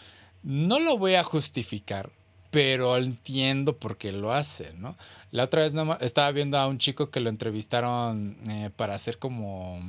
[0.43, 2.11] No lo voy a justificar,
[2.51, 4.97] pero entiendo por qué lo hace, ¿no?
[5.31, 9.81] La otra vez estaba viendo a un chico que lo entrevistaron eh, para ser como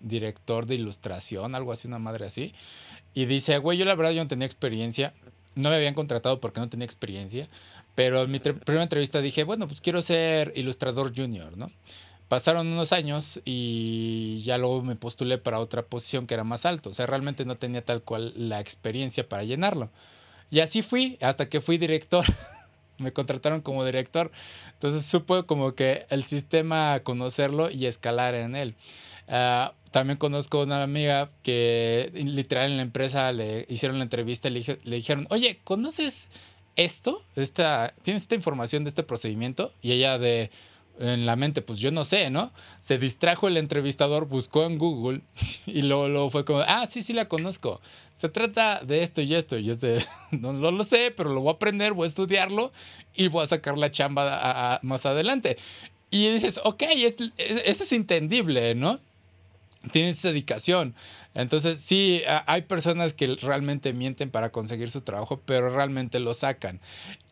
[0.00, 2.54] director de ilustración, algo así, una madre así.
[3.12, 5.12] Y dice, güey, yo la verdad yo no tenía experiencia,
[5.54, 7.50] no me habían contratado porque no tenía experiencia,
[7.94, 11.70] pero en mi primera entrevista dije, bueno, pues quiero ser ilustrador junior, ¿no?
[12.30, 16.90] Pasaron unos años y ya luego me postulé para otra posición que era más alto,
[16.90, 19.90] o sea, realmente no tenía tal cual la experiencia para llenarlo.
[20.48, 22.24] Y así fui hasta que fui director.
[22.98, 24.30] me contrataron como director.
[24.74, 28.76] Entonces supo como que el sistema conocerlo y escalar en él.
[29.26, 34.52] Ah, también conozco una amiga que literal en la empresa le hicieron la entrevista y
[34.52, 36.28] le, le dijeron, oye, ¿conoces
[36.76, 37.24] esto?
[37.34, 39.72] Esta, ¿Tienes esta información de este procedimiento?
[39.82, 40.52] Y ella de,
[41.00, 42.52] en la mente, pues yo no sé, ¿no?
[42.78, 45.22] Se distrajo el entrevistador, buscó en Google
[45.66, 47.80] y luego, fue como, ah, sí, sí la conozco.
[48.12, 49.58] Se trata de esto y esto.
[49.58, 49.80] Y es
[50.30, 52.70] no, lo sé, pero lo voy a aprender, voy a estudiarlo
[53.14, 55.56] y voy a sacar la chamba más adelante.
[56.10, 57.30] Y dices, ok, eso
[57.84, 58.98] es entendible, ¿no?
[59.92, 60.94] Tienes dedicación.
[61.32, 66.80] Entonces, sí, hay personas que realmente mienten para conseguir su trabajo, pero realmente lo sacan.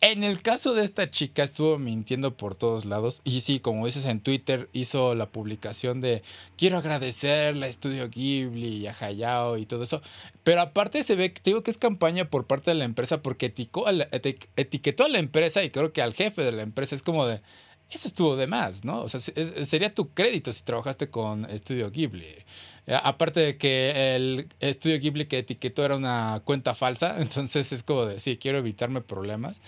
[0.00, 3.20] En el caso de esta chica, estuvo mintiendo por todos lados.
[3.24, 6.22] Y sí, como dices en Twitter, hizo la publicación de
[6.56, 10.00] quiero agradecerle a Estudio Ghibli y a Hayao y todo eso.
[10.42, 15.04] Pero aparte se ve, digo que es campaña por parte de la empresa porque etiquetó
[15.04, 17.42] a la empresa y creo que al jefe de la empresa es como de
[17.90, 19.02] eso estuvo de más, ¿no?
[19.02, 22.44] O sea, sería tu crédito si trabajaste con Estudio Ghibli.
[22.86, 27.82] Eh, aparte de que el estudio Ghibli que etiquetó era una cuenta falsa, entonces es
[27.82, 29.60] como de, sí, quiero evitarme problemas.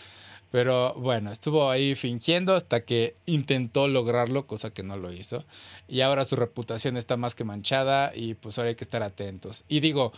[0.51, 5.45] Pero bueno, estuvo ahí fingiendo hasta que intentó lograrlo, cosa que no lo hizo.
[5.87, 9.65] Y ahora su reputación está más que manchada y pues ahora hay que estar atentos.
[9.69, 10.13] Y digo,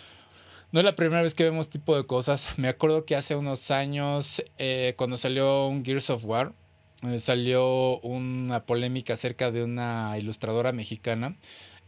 [0.72, 2.48] no es la primera vez que vemos este tipo de cosas.
[2.56, 6.54] Me acuerdo que hace unos años, eh, cuando salió un Gears of War,
[7.02, 11.36] eh, salió una polémica acerca de una ilustradora mexicana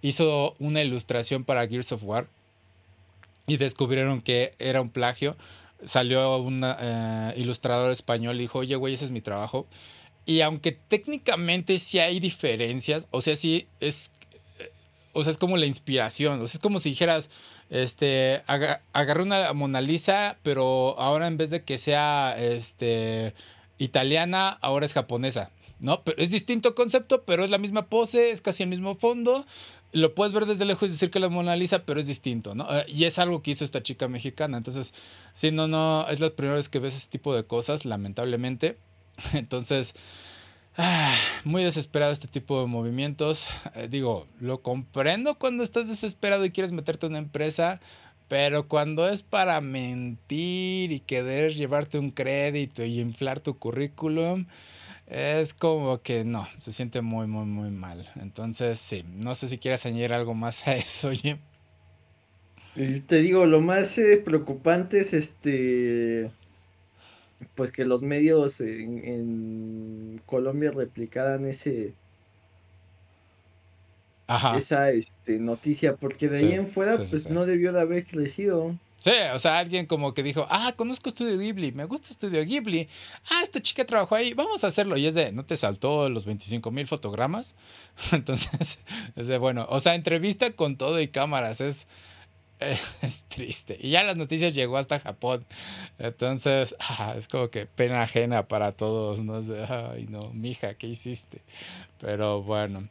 [0.04, 2.28] hizo una ilustración para Gears of War
[3.46, 5.34] y descubrieron que era un plagio.
[5.84, 9.66] Salió un eh, ilustrador español y dijo, oye, güey, ese es mi trabajo.
[10.26, 14.10] Y aunque técnicamente sí hay diferencias, o sea, sí es,
[15.14, 17.30] o sea, es como la inspiración, o sea, es como si dijeras,
[17.70, 23.34] este, agarré una Mona Lisa, pero ahora en vez de que sea, este,
[23.78, 26.02] italiana, ahora es japonesa, ¿no?
[26.04, 29.46] Pero es distinto concepto, pero es la misma pose, es casi el mismo fondo,
[29.94, 32.66] lo puedes ver desde lejos y decir que la Mona Lisa, pero es distinto, ¿no?
[32.68, 34.58] Eh, y es algo que hizo esta chica mexicana.
[34.58, 34.92] Entonces,
[35.32, 38.78] sí, no, no, es la primera vez que ves ese tipo de cosas, lamentablemente.
[39.32, 39.94] Entonces,
[40.76, 43.46] ah, muy desesperado este tipo de movimientos.
[43.76, 47.80] Eh, digo, lo comprendo cuando estás desesperado y quieres meterte en una empresa,
[48.28, 54.46] pero cuando es para mentir y querer llevarte un crédito y inflar tu currículum,
[55.06, 58.08] es como que no, se siente muy, muy, muy mal.
[58.20, 61.38] Entonces, sí, no sé si quieres añadir algo más a eso, Jim.
[63.06, 66.30] Te digo, lo más eh, preocupante es este
[67.54, 71.92] pues que los medios en, Colombia replicaran ese
[74.56, 78.74] esa este, noticia, porque de ahí en fuera pues no debió de haber crecido.
[79.04, 82.88] Sí, o sea, alguien como que dijo, ah, conozco Estudio Ghibli, me gusta Estudio Ghibli,
[83.30, 84.96] ah, esta chica trabajó ahí, vamos a hacerlo.
[84.96, 87.54] Y es de, ¿no te saltó los 25 mil fotogramas?
[88.12, 88.78] Entonces,
[89.14, 91.86] es de, bueno, o sea, entrevista con todo y cámaras, es,
[93.02, 93.78] es triste.
[93.80, 95.46] Y ya las noticias llegó hasta Japón.
[95.98, 99.22] Entonces, ah, es como que pena ajena para todos.
[99.22, 101.42] No sé, ay, no, mija, ¿qué hiciste?
[102.00, 102.88] Pero bueno.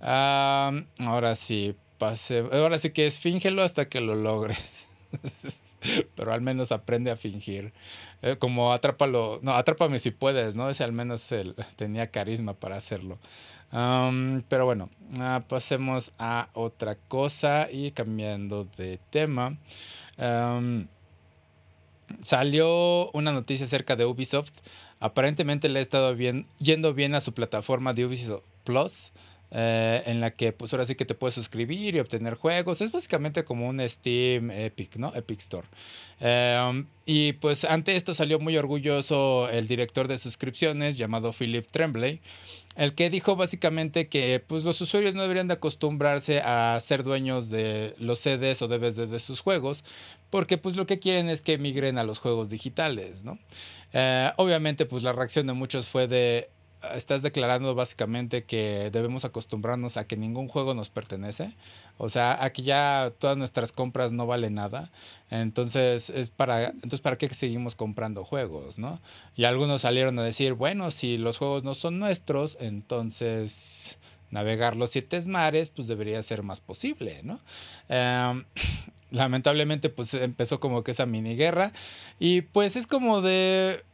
[0.00, 2.44] ahora sí, pase.
[2.52, 4.58] Ahora sí que es fíngelo hasta que lo logres.
[6.16, 7.72] Pero al menos aprende a fingir.
[8.22, 9.40] Eh, como atrápalo.
[9.42, 10.70] No, atrápame si puedes, ¿no?
[10.70, 13.18] Ese al menos él tenía carisma para hacerlo
[14.48, 19.58] pero bueno, ah, pasemos a otra cosa y cambiando de tema.
[22.22, 24.52] salió una noticia acerca de Ubisoft.
[25.00, 29.12] Aparentemente le ha estado bien, yendo bien a su plataforma de Ubisoft Plus.
[29.56, 32.80] Eh, en la que pues ahora sí que te puedes suscribir y obtener juegos.
[32.80, 35.14] Es básicamente como un Steam Epic, ¿no?
[35.14, 35.68] Epic Store.
[36.18, 42.20] Em, y pues ante esto salió muy orgulloso el director de suscripciones llamado Philip Tremblay,
[42.74, 47.48] el que dijo básicamente que pues los usuarios no deberían de acostumbrarse a ser dueños
[47.48, 49.84] de los CDs o DVDs de sus juegos,
[50.30, 53.38] porque pues lo que quieren es que migren a los juegos digitales, ¿no?
[53.92, 56.50] Eh, obviamente pues la reacción de muchos fue de
[56.94, 61.54] estás declarando básicamente que debemos acostumbrarnos a que ningún juego nos pertenece.
[61.98, 64.90] O sea, a que ya todas nuestras compras no valen nada.
[65.30, 69.00] Entonces, es para, entonces, ¿para qué seguimos comprando juegos, no?
[69.36, 73.98] Y algunos salieron a decir, bueno, si los juegos no son nuestros, entonces
[74.30, 77.40] navegar los siete mares, pues debería ser más posible, ¿no?
[77.88, 78.44] Em,
[79.10, 81.72] lamentablemente, pues empezó como que esa mini guerra.
[82.18, 83.84] Y pues es como de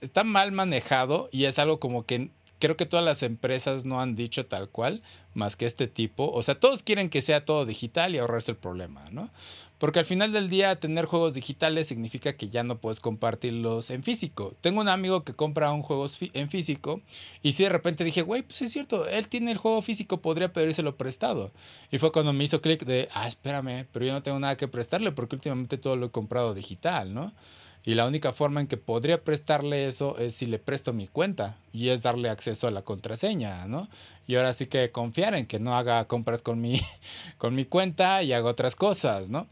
[0.00, 4.16] está mal manejado y es algo como que creo que todas las empresas no han
[4.16, 5.02] dicho tal cual,
[5.34, 6.30] más que este tipo.
[6.30, 9.30] O sea, todos quieren que sea todo digital y ahorrarse el problema, ¿no?
[9.78, 14.02] Porque al final del día tener juegos digitales significa que ya no puedes compartirlos en
[14.02, 14.54] físico.
[14.60, 17.00] Tengo un amigo que compra un juego en físico
[17.44, 20.52] y si de repente dije, güey, pues es cierto, él tiene el juego físico, podría
[20.52, 21.52] pedírselo prestado.
[21.92, 24.66] Y fue cuando me hizo clic de, ah, espérame, pero yo no tengo nada que
[24.66, 27.32] prestarle porque últimamente todo lo he comprado digital, ¿no?
[27.88, 31.56] Y la única forma en que podría prestarle eso es si le presto mi cuenta
[31.72, 33.88] y es darle acceso a la contraseña, ¿no?
[34.26, 36.82] Y ahora sí que confiar en que no haga compras con mi,
[37.38, 39.46] con mi cuenta y haga otras cosas, ¿no?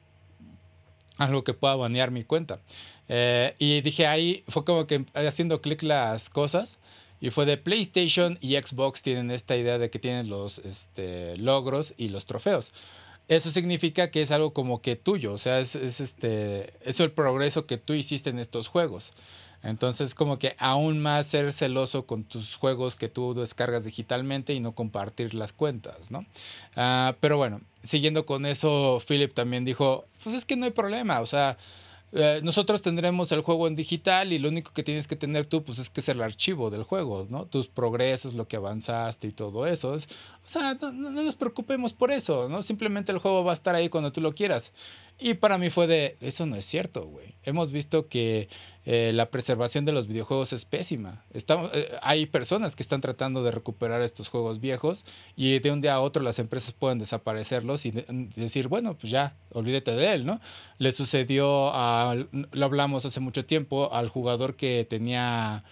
[1.16, 2.60] Algo que pueda banear mi cuenta.
[3.08, 6.76] Eh, y dije ahí, fue como que haciendo clic las cosas.
[7.22, 11.94] Y fue de PlayStation y Xbox tienen esta idea de que tienen los este, logros
[11.96, 12.74] y los trofeos
[13.28, 17.66] eso significa que es algo como que tuyo, o sea, es, este, eso el progreso
[17.66, 19.12] que tú hiciste en estos juegos.
[19.62, 24.60] Entonces, como que aún más ser celoso con tus juegos que tú descargas digitalmente y
[24.60, 26.24] no compartir las cuentas, ¿no?
[26.76, 31.20] Ah, pero bueno, siguiendo con eso, Philip también dijo, pues es que no hay problema,
[31.20, 31.58] o sea,
[32.12, 35.64] eh, nosotros tendremos el juego en digital y lo único que tienes que tener tú
[35.64, 37.46] pues es que es el archivo del juego, ¿no?
[37.46, 39.92] Tus progresos, lo que avanzaste y todo eso.
[39.92, 39.98] o
[40.44, 42.62] sea, no, no, nos preocupemos por eso, ¿no?
[42.62, 44.72] Simplemente el juego va a estar ahí cuando tú lo quieras.
[45.18, 47.34] Y para mí fue de, eso no es cierto, güey.
[47.42, 48.48] Hemos visto que
[48.84, 51.24] eh, la preservación de los videojuegos es pésima.
[51.32, 55.80] Estamos, eh, hay personas que están tratando de recuperar estos juegos viejos y de un
[55.80, 57.92] día a otro las empresas pueden desaparecerlos y
[58.36, 60.40] decir, bueno, pues ya, olvídate de él, ¿no?
[60.76, 62.14] Le sucedió, a,
[62.52, 65.64] lo hablamos hace mucho tiempo, al jugador que tenía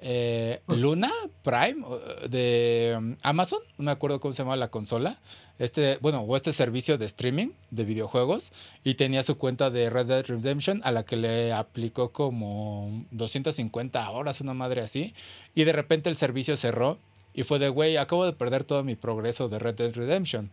[0.00, 1.10] eh, Luna
[1.42, 1.84] Prime
[2.28, 5.18] de um, Amazon, no me acuerdo cómo se llama la consola,
[5.58, 8.52] este, bueno, o este servicio de streaming de videojuegos.
[8.84, 14.08] Y tenía su cuenta de Red Dead Redemption a la que le aplicó como 250
[14.10, 15.14] horas, una madre así,
[15.54, 16.98] y de repente el servicio cerró
[17.34, 20.50] y fue de, güey, acabo de perder todo mi progreso de Red Dead Redemption.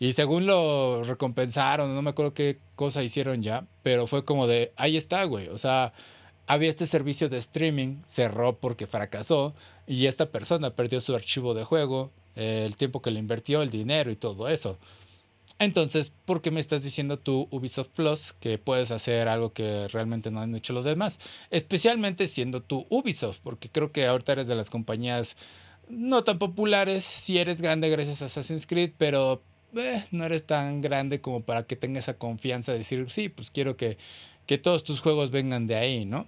[0.00, 4.72] Y según lo recompensaron, no me acuerdo qué cosa hicieron ya, pero fue como de,
[4.76, 5.92] ahí está, güey, o sea
[6.48, 9.54] había este servicio de streaming, cerró porque fracasó
[9.86, 14.10] y esta persona perdió su archivo de juego, el tiempo que le invirtió, el dinero
[14.10, 14.78] y todo eso.
[15.58, 20.30] Entonces, ¿por qué me estás diciendo tú Ubisoft Plus que puedes hacer algo que realmente
[20.30, 21.20] no han hecho los demás?
[21.50, 25.36] Especialmente siendo tú Ubisoft, porque creo que ahorita eres de las compañías
[25.88, 29.42] no tan populares, si eres grande gracias a Assassin's Creed, pero
[29.76, 33.50] eh, no eres tan grande como para que tenga esa confianza de decir, sí, pues
[33.50, 33.98] quiero que,
[34.46, 36.26] que todos tus juegos vengan de ahí, ¿no?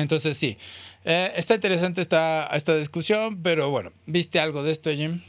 [0.00, 0.56] Entonces sí,
[1.04, 5.22] eh, está interesante esta, esta discusión, pero bueno, ¿viste algo de esto, Jim?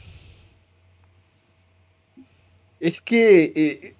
[2.80, 3.94] Es que eh,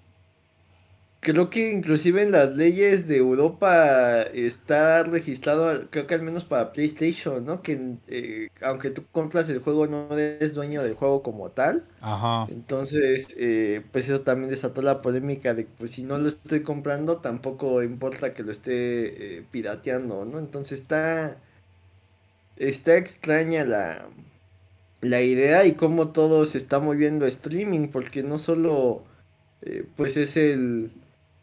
[1.20, 6.72] creo que inclusive en las leyes de Europa está registrado, creo que al menos para
[6.72, 7.62] PlayStation, ¿no?
[7.62, 11.85] Que eh, aunque tú compras el juego no eres dueño del juego como tal.
[12.00, 12.46] Ajá.
[12.50, 17.18] Entonces, eh, pues eso también desató la polémica de pues si no lo estoy comprando
[17.18, 20.38] tampoco importa que lo esté eh, pirateando, ¿no?
[20.38, 21.37] Entonces está
[22.56, 24.06] está extraña la
[25.02, 29.04] la idea y cómo todo se está moviendo a streaming porque no solo
[29.96, 30.90] pues es el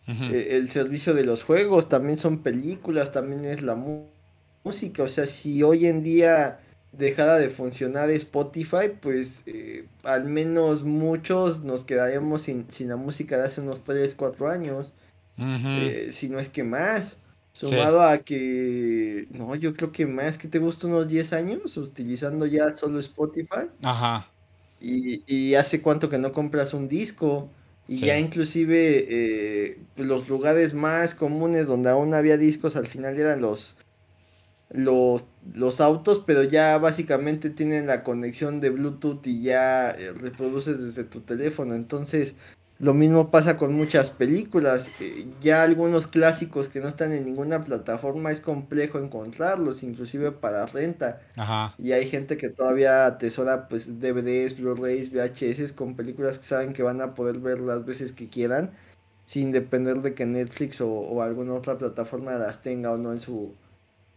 [0.07, 5.03] eh, el servicio de los juegos, también son películas, también es la música.
[5.03, 6.59] O sea, si hoy en día
[6.93, 13.45] dejara de funcionar Spotify, pues eh, al menos muchos nos quedaríamos sin, la música de
[13.45, 14.93] hace unos 3, 4 años.
[15.37, 17.17] Eh, si no es que más.
[17.51, 22.45] Sumado a que, no, yo creo que más que te gusta unos 10 años utilizando
[22.45, 23.65] ya solo Spotify.
[23.81, 24.27] Ajá.
[24.79, 27.49] Y, y hace cuánto que no compras un disco.
[27.87, 33.17] Y ya inclusive eh, pues, los lugares más comunes donde aún había discos al final
[33.17, 33.77] eran los,
[34.69, 40.81] los, los autos, pero ya básicamente tienen la conexión de Bluetooth y ya eh, reproduces
[40.83, 41.75] desde tu teléfono.
[41.75, 42.35] Entonces
[42.79, 44.91] lo mismo pasa con muchas películas.
[44.99, 50.65] Eh, ya algunos clásicos que no están en ninguna plataforma es complejo encontrarlos, inclusive para
[50.67, 51.21] renta.
[51.35, 51.73] Ajá.
[51.79, 56.83] Y hay gente que todavía atesora pues DVDs, Blu-rays, VHS con películas que saben que
[56.83, 58.71] van a poder ver las veces que quieran,
[59.23, 63.19] sin depender de que Netflix o, o alguna otra plataforma las tenga o no en
[63.19, 63.55] su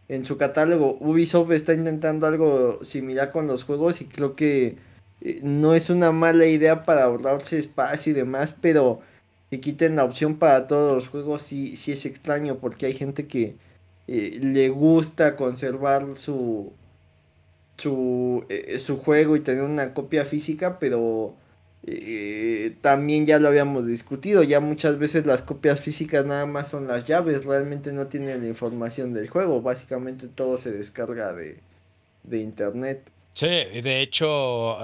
[0.07, 0.97] en su catálogo.
[0.99, 4.77] Ubisoft está intentando algo similar con los juegos y creo que
[5.21, 9.01] eh, no es una mala idea para ahorrarse espacio y demás, pero
[9.49, 13.27] que quiten la opción para todos los juegos sí, sí es extraño porque hay gente
[13.27, 13.57] que
[14.07, 16.73] eh, le gusta conservar su
[17.77, 21.35] su, eh, su juego y tener una copia física, pero
[22.81, 27.05] también ya lo habíamos discutido, ya muchas veces las copias físicas nada más son las
[27.05, 31.59] llaves, realmente no tienen la información del juego, básicamente todo se descarga de,
[32.23, 33.11] de internet.
[33.33, 34.77] Sí, de hecho,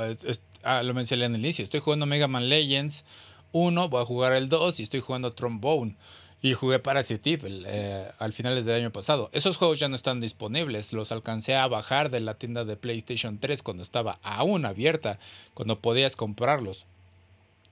[0.64, 3.04] ah, lo mencioné en el inicio, estoy jugando Mega Man Legends
[3.52, 5.96] 1, voy a jugar el 2 y estoy jugando Trombone.
[6.40, 9.30] Y jugué Parasite eh, al finales del año pasado.
[9.34, 10.94] Esos juegos ya no están disponibles.
[10.94, 15.18] Los alcancé a bajar de la tienda de PlayStation 3 cuando estaba aún abierta,
[15.56, 16.86] cuando podías comprarlos.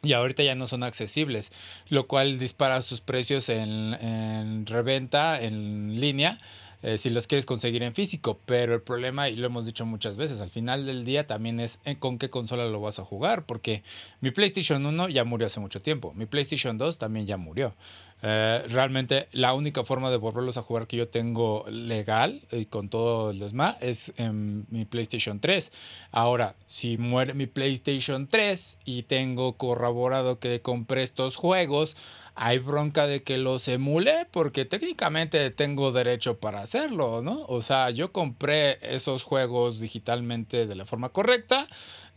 [0.01, 1.51] Y ahorita ya no son accesibles,
[1.89, 6.39] lo cual dispara sus precios en, en reventa en línea
[6.81, 8.39] eh, si los quieres conseguir en físico.
[8.45, 11.79] Pero el problema, y lo hemos dicho muchas veces, al final del día también es
[11.85, 13.45] en con qué consola lo vas a jugar.
[13.45, 13.83] Porque
[14.21, 16.13] mi PlayStation 1 ya murió hace mucho tiempo.
[16.15, 17.75] Mi PlayStation 2 también ya murió.
[18.21, 22.89] Eh, realmente la única forma de volverlos a jugar que yo tengo legal y con
[22.89, 25.71] todo el desma es en mi PlayStation 3.
[26.11, 31.95] Ahora, si muere mi PlayStation 3 y tengo corroborado que compré estos juegos,
[32.35, 37.45] hay bronca de que los emule porque técnicamente tengo derecho para hacerlo, ¿no?
[37.47, 41.67] O sea, yo compré esos juegos digitalmente de la forma correcta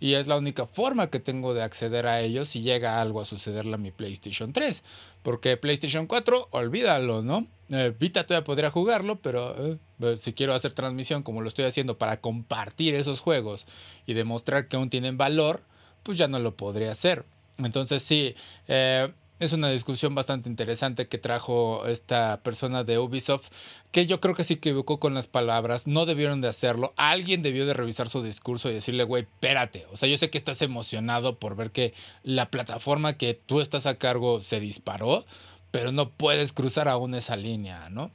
[0.00, 3.24] y es la única forma que tengo de acceder a ellos si llega algo a
[3.24, 4.82] sucederle a mi PlayStation 3.
[5.22, 7.46] Porque PlayStation 4, olvídalo, ¿no?
[7.70, 11.64] Eh, Vita todavía podría jugarlo, pero eh, pues, si quiero hacer transmisión como lo estoy
[11.64, 13.66] haciendo para compartir esos juegos
[14.06, 15.62] y demostrar que aún tienen valor,
[16.02, 17.24] pues ya no lo podría hacer.
[17.58, 18.34] Entonces sí,
[18.68, 23.48] eh, es una discusión bastante interesante que trajo esta persona de Ubisoft,
[23.92, 27.66] que yo creo que se equivocó con las palabras, no debieron de hacerlo, alguien debió
[27.66, 31.38] de revisar su discurso y decirle, güey, espérate, o sea, yo sé que estás emocionado
[31.38, 35.24] por ver que la plataforma que tú estás a cargo se disparó,
[35.70, 38.10] pero no puedes cruzar aún esa línea, ¿no?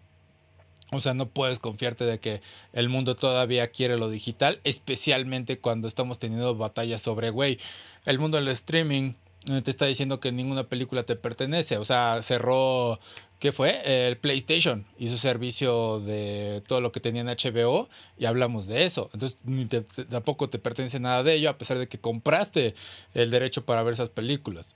[0.92, 5.88] O sea, no puedes confiarte de que el mundo todavía quiere lo digital, especialmente cuando
[5.88, 7.60] estamos teniendo batallas sobre, güey,
[8.06, 9.14] el mundo del streaming
[9.46, 11.78] te está diciendo que ninguna película te pertenece.
[11.78, 13.00] O sea, cerró,
[13.39, 14.08] ¿qué fue?
[14.08, 18.86] El PlayStation y su servicio de todo lo que tenía en HBO y hablamos de
[18.86, 19.10] eso.
[19.14, 22.76] Entonces, ni tampoco te pertenece nada de ello, a pesar de que compraste
[23.14, 24.76] el derecho para ver esas películas.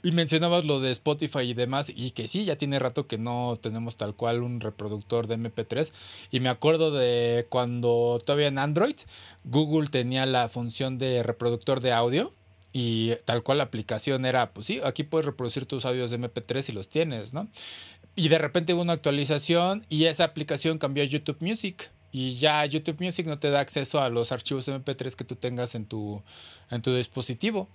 [0.00, 3.58] Y mencionabas lo de Spotify y demás, y que sí, ya tiene rato que no
[3.60, 5.92] tenemos tal cual un reproductor de MP3.
[6.30, 8.94] Y me acuerdo de cuando todavía en Android,
[9.42, 12.32] Google tenía la función de reproductor de audio.
[12.72, 16.68] Y tal cual la aplicación era, pues sí, aquí puedes reproducir tus audios de MP3
[16.68, 17.48] y los tienes, ¿no?
[18.14, 21.90] Y de repente hubo una actualización y esa aplicación cambió a YouTube Music.
[22.10, 25.74] Y ya YouTube Music no te da acceso a los archivos MP3 que tú tengas
[25.74, 26.22] en tu,
[26.70, 27.68] en tu dispositivo.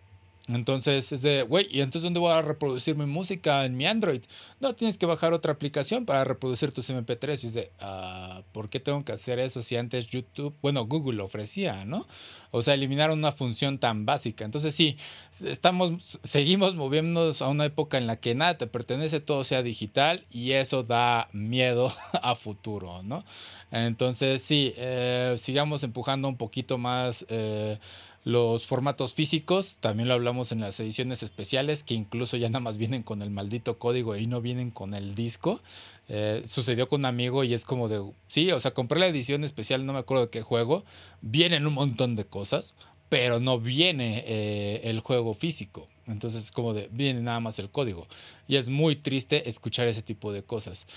[0.50, 4.24] Entonces es de, güey, ¿y entonces dónde voy a reproducir mi música en mi Android?
[4.60, 7.44] No, tienes que bajar otra aplicación para reproducir tus MP3.
[7.46, 11.18] Y es de, ah, ¿por qué tengo que hacer eso si antes YouTube, bueno, Google
[11.18, 12.06] lo ofrecía, ¿no?
[12.52, 14.44] O sea, eliminaron una función tan básica.
[14.44, 14.98] Entonces sí,
[15.46, 20.26] estamos, seguimos moviéndonos a una época en la que nada te pertenece, todo sea digital
[20.30, 23.24] y eso da miedo a futuro, ¿no?
[23.72, 27.26] Entonces sí, eh, sigamos empujando un poquito más.
[27.30, 27.80] Eh,
[28.24, 32.78] los formatos físicos, también lo hablamos en las ediciones especiales, que incluso ya nada más
[32.78, 35.62] vienen con el maldito código y no vienen con el disco.
[36.08, 39.44] Eh, sucedió con un amigo y es como de, sí, o sea, compré la edición
[39.44, 40.86] especial, no me acuerdo de qué juego,
[41.22, 42.76] vienen un montón de cosas,
[43.10, 45.90] pero no viene eh, el juego físico.
[46.08, 48.08] Entonces es como de, viene nada más el código.
[48.48, 50.88] Y es muy triste escuchar ese tipo de cosas.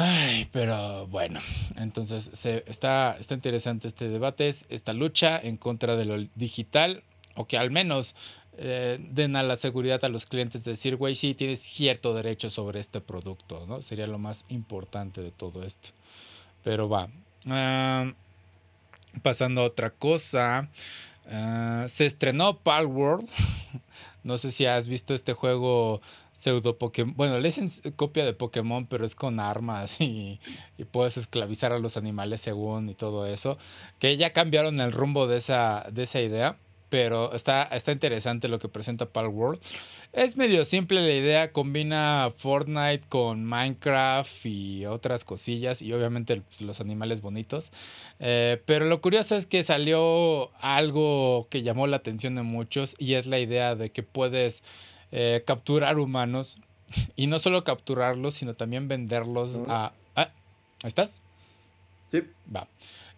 [0.00, 1.40] Ay, pero bueno,
[1.74, 7.02] entonces se, está, está interesante este debate, esta lucha en contra de lo digital,
[7.34, 8.14] o que al menos
[8.58, 12.48] eh, den a la seguridad a los clientes de decir, güey, sí, tienes cierto derecho
[12.48, 13.82] sobre este producto, ¿no?
[13.82, 15.88] Sería lo más importante de todo esto.
[16.62, 17.08] Pero va.
[17.48, 18.12] Ah,
[19.22, 20.68] pasando a otra cosa.
[21.28, 23.28] Ah, se estrenó Pal World.
[24.22, 26.00] no sé si has visto este juego
[26.38, 27.14] pseudo Pokémon.
[27.16, 30.38] Bueno, le dicen copia de Pokémon, pero es con armas y,
[30.92, 33.58] puedes esclavizar a los animales según y todo eso.
[33.98, 36.56] Que ya cambiaron el rumbo de esa, de esa idea.
[36.90, 39.60] Pero está, está interesante lo que presenta Pal World.
[40.14, 46.62] Es medio simple la idea, combina Fortnite con Minecraft y otras cosillas y obviamente pues,
[46.62, 47.72] los animales bonitos.
[48.20, 53.14] Eh, pero lo curioso es que salió algo que llamó la atención de muchos y
[53.14, 54.62] es la idea de que puedes
[55.12, 56.58] eh, capturar humanos.
[57.16, 59.92] Y no solo capturarlos, sino también venderlos a...
[60.16, 60.30] Ah,
[60.82, 61.20] ¿Estás?
[62.10, 62.22] Sí.
[62.54, 62.66] Va.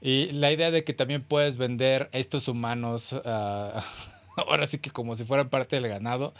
[0.00, 3.84] Y la idea de que también puedes vender estos humanos, ah,
[4.36, 6.34] ahora sí que como si fueran parte del ganado.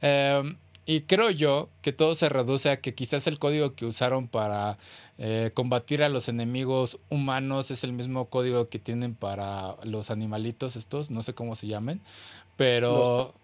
[0.00, 4.28] Em, y creo yo que todo se reduce a que quizás el código que usaron
[4.28, 4.78] para
[5.16, 10.76] eh, combatir a los enemigos humanos es el mismo código que tienen para los animalitos
[10.76, 12.02] estos, no sé cómo se llamen,
[12.56, 13.34] pero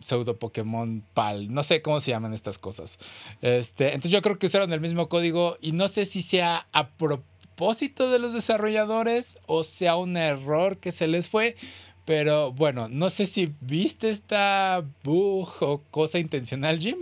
[0.00, 1.52] pseudo Pokémon PAL.
[1.52, 2.98] No sé cómo se llaman estas cosas.
[3.40, 6.90] Este, entonces yo creo que usaron el mismo código y no sé si sea a
[6.90, 11.56] propósito de los desarrolladores o sea un error que se les fue.
[12.04, 16.98] Pero bueno, no sé si viste esta bug o cosa intencional, Jim.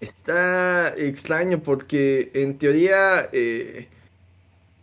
[0.00, 3.88] Está extraño porque en teoría, eh,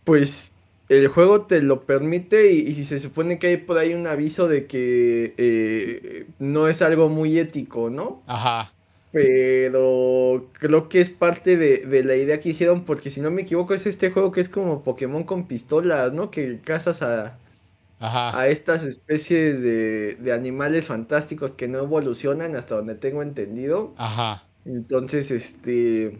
[0.04, 0.50] pues
[0.90, 4.48] el juego te lo permite y, si se supone que hay por ahí un aviso
[4.48, 8.24] de que eh, no es algo muy ético, ¿no?
[8.26, 8.72] Ajá.
[9.12, 13.72] Pero creo que es parte de, la idea que hicieron, porque si no me equivoco
[13.72, 16.32] es este juego que es como Pokémon con pistolas, ¿no?
[16.32, 17.38] Que cazas a,
[18.00, 23.94] a estas especies de, de animales fantásticos que no evolucionan hasta donde tengo entendido.
[23.96, 24.44] Ajá.
[24.64, 26.18] Entonces, este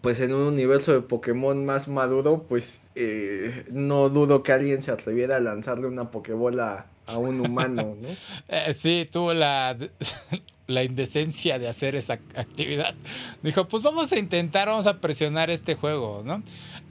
[0.00, 4.90] pues en un universo de Pokémon más maduro, pues eh, no dudo que alguien se
[4.90, 8.08] atreviera a lanzarle una Pokébola a un humano, ¿no?
[8.48, 9.76] Eh, sí, tuvo la,
[10.66, 12.94] la indecencia de hacer esa actividad.
[13.42, 16.42] Dijo, pues vamos a intentar, vamos a presionar este juego, ¿no?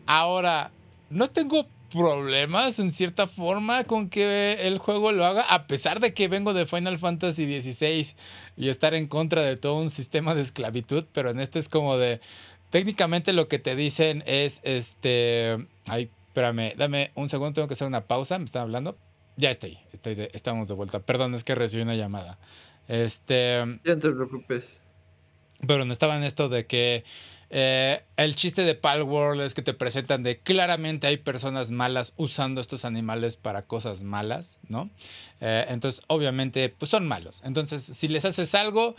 [0.05, 0.71] Ahora,
[1.09, 6.13] no tengo problemas en cierta forma con que el juego lo haga, a pesar de
[6.13, 8.15] que vengo de Final Fantasy XVI
[8.57, 11.97] y estar en contra de todo un sistema de esclavitud, pero en este es como
[11.97, 12.21] de
[12.69, 17.87] Técnicamente lo que te dicen es, este, ay, espérame, dame un segundo, tengo que hacer
[17.87, 18.97] una pausa, me están hablando.
[19.37, 20.99] Ya estoy, estoy estamos de vuelta.
[20.99, 22.37] Perdón, es que recibí una llamada.
[22.87, 23.59] Este...
[23.83, 24.79] Ya no te preocupes.
[25.65, 27.03] Pero no estaba en esto de que
[27.49, 32.61] eh, el chiste de Palworld es que te presentan de claramente hay personas malas usando
[32.61, 34.89] estos animales para cosas malas, ¿no?
[35.41, 37.41] Eh, entonces, obviamente, pues son malos.
[37.43, 38.95] Entonces, si les haces algo,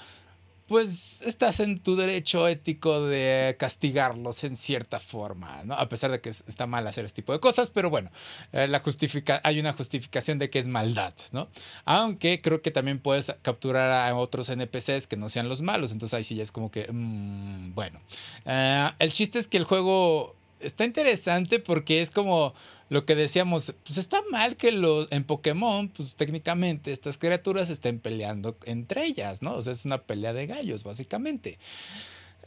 [0.70, 5.74] pues estás en tu derecho ético de castigarlos en cierta forma, ¿no?
[5.74, 8.12] A pesar de que está mal hacer este tipo de cosas, pero bueno,
[8.52, 11.48] eh, la justifica hay una justificación de que es maldad, ¿no?
[11.86, 16.14] Aunque creo que también puedes capturar a otros NPCs que no sean los malos, entonces
[16.14, 18.00] ahí sí ya es como que, mmm, bueno.
[18.44, 22.54] Eh, el chiste es que el juego está interesante porque es como
[22.90, 28.00] lo que decíamos, pues está mal que los en Pokémon, pues técnicamente estas criaturas estén
[28.00, 29.54] peleando entre ellas, ¿no?
[29.54, 31.60] O sea, es una pelea de gallos, básicamente.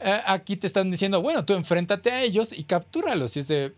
[0.00, 3.38] Eh, aquí te están diciendo, bueno, tú enfréntate a ellos y captúralos.
[3.38, 3.72] Y es de, eh,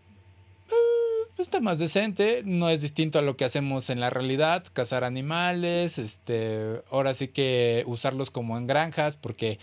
[1.37, 5.97] está más decente, no es distinto a lo que hacemos en la realidad, cazar animales,
[5.97, 9.57] este, ahora sí que usarlos como en granjas, porque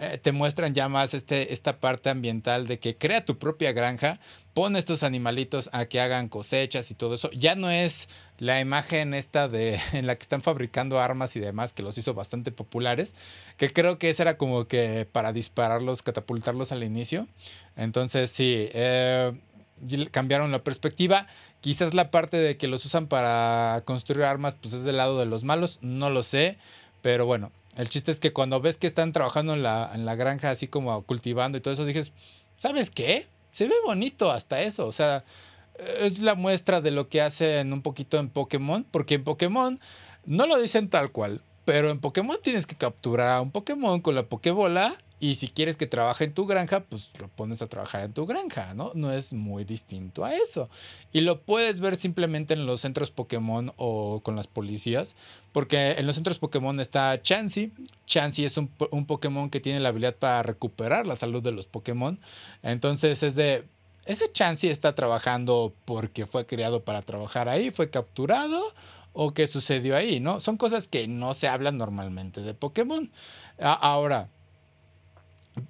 [0.00, 4.20] eh, te muestran ya más este, esta parte ambiental de que crea tu propia granja,
[4.54, 7.30] pon estos animalitos a que hagan cosechas y todo eso.
[7.32, 11.72] Ya no es la imagen esta de en la que están fabricando armas y demás
[11.72, 13.14] que los hizo bastante populares,
[13.56, 17.26] que creo que esa era como que para dispararlos, catapultarlos al inicio.
[17.76, 19.32] Entonces sí, eh,
[20.10, 21.26] cambiaron la perspectiva.
[21.60, 25.26] Quizás la parte de que los usan para construir armas, pues es del lado de
[25.26, 26.56] los malos, no lo sé,
[27.02, 30.16] pero bueno, el chiste es que cuando ves que están trabajando en la, en la
[30.16, 32.10] granja, así como cultivando y todo eso, dices,
[32.56, 33.28] ¿sabes qué?
[33.52, 34.88] Se ve bonito hasta eso.
[34.88, 35.24] O sea,
[36.00, 39.78] es la muestra de lo que hacen un poquito en Pokémon, porque en Pokémon
[40.26, 44.16] no lo dicen tal cual, pero en Pokémon tienes que capturar a un Pokémon con
[44.16, 48.04] la Pokébola y si quieres que trabaje en tu granja, pues lo pones a trabajar
[48.04, 48.92] en tu granja, ¿no?
[48.94, 50.70] No es muy distinto a eso.
[51.12, 55.16] Y lo puedes ver simplemente en los centros Pokémon o con las policías,
[55.52, 57.72] porque en los centros Pokémon está Chansey.
[58.06, 61.66] Chansey es un, un Pokémon que tiene la habilidad para recuperar la salud de los
[61.66, 62.20] Pokémon.
[62.62, 63.64] Entonces es de,
[64.08, 68.72] ese Chansey está trabajando porque fue creado para trabajar ahí, fue capturado
[69.12, 70.40] o qué sucedió ahí, ¿no?
[70.40, 73.10] Son cosas que no se hablan normalmente de Pokémon.
[73.58, 74.30] ahora,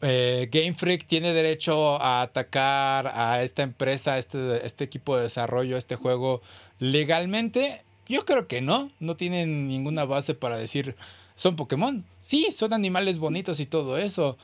[0.03, 5.77] eh, Game Freak tiene derecho a atacar a esta empresa, este, este equipo de desarrollo,
[5.77, 6.43] este juego
[6.79, 7.85] legalmente.
[8.07, 10.97] Yo creo que no, no tienen ninguna base para decir
[11.39, 12.05] son Pokémon.
[12.21, 14.37] Sí, son animales bonitos y todo eso.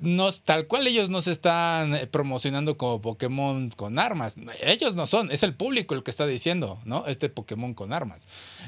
[0.00, 4.36] No, tal cual ellos no se están eh, promocionando como Pokémon con armas.
[4.60, 7.06] Ellos no son, es el público el que está diciendo, ¿no?
[7.06, 8.26] Este Pokémon con armas.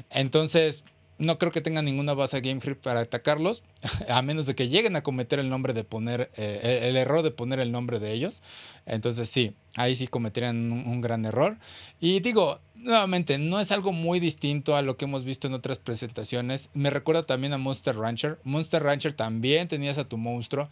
[0.09, 0.83] Entonces,
[1.17, 3.63] no creo que tengan ninguna base Game Freak para atacarlos,
[4.09, 7.31] a menos de que lleguen a cometer el nombre de poner, eh, el error de
[7.31, 8.41] poner el nombre de ellos.
[8.85, 11.57] Entonces sí, ahí sí cometerían un, gran error.
[11.99, 15.77] Y digo, nuevamente, no es algo muy distinto a lo que hemos visto en otras
[15.77, 16.69] presentaciones.
[16.73, 18.39] Me recuerda también a Monster Rancher.
[18.43, 20.69] Monster Rancher también tenías a tu monstruo.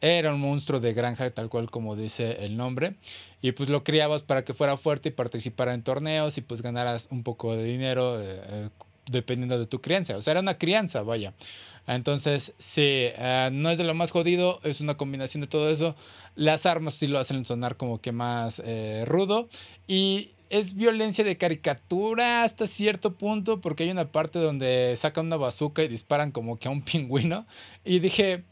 [0.00, 2.96] Era un monstruo de granja, tal cual como dice el nombre.
[3.40, 7.06] Y pues lo criabas para que fuera fuerte y participara en torneos y pues ganaras
[7.10, 8.20] un poco de dinero.
[8.20, 8.68] Eh, eh,
[9.06, 10.16] dependiendo de tu crianza.
[10.16, 11.34] O sea, era una crianza, vaya.
[11.86, 15.96] Entonces, sí, eh, no es de lo más jodido, es una combinación de todo eso.
[16.36, 19.48] Las armas sí lo hacen sonar como que más eh, rudo.
[19.88, 25.38] Y es violencia de caricatura hasta cierto punto, porque hay una parte donde sacan una
[25.38, 27.46] bazooka y disparan como que a un pingüino.
[27.84, 28.44] Y dije,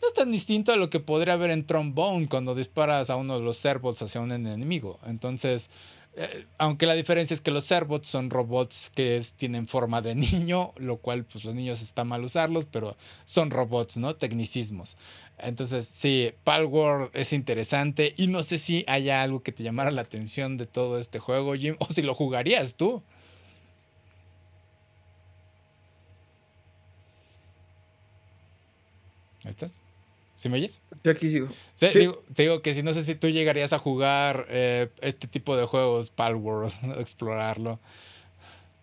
[0.00, 3.38] no es tan distinto a lo que podría haber en Trombone cuando disparas a uno
[3.38, 4.98] de los servos hacia un enemigo.
[5.06, 5.68] Entonces,
[6.16, 10.72] eh, aunque la diferencia es que los Serbots son robots que tienen forma de niño,
[10.76, 14.16] lo cual pues los niños está mal usarlos, pero son robots, ¿no?
[14.16, 14.96] Tecnicismos.
[15.38, 20.02] Entonces, sí, Palworld es interesante y no sé si haya algo que te llamara la
[20.02, 23.02] atención de todo este juego, Jim, o si lo jugarías tú.
[29.44, 29.82] ¿Ahí estás?
[30.40, 30.80] ¿Sí me oyes?
[31.04, 31.48] Yo aquí sigo.
[31.78, 35.66] te digo que si no sé si tú llegarías a jugar eh, este tipo de
[35.66, 37.78] juegos, Palworld, explorarlo.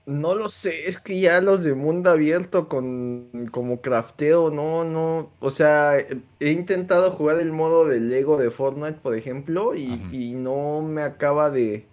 [0.05, 5.31] No lo sé, es que ya los de mundo abierto con como crafteo, no, no,
[5.39, 9.87] o sea, he intentado jugar el modo de Lego de Fortnite, por ejemplo, y,
[10.35, 11.87] no me acaba de,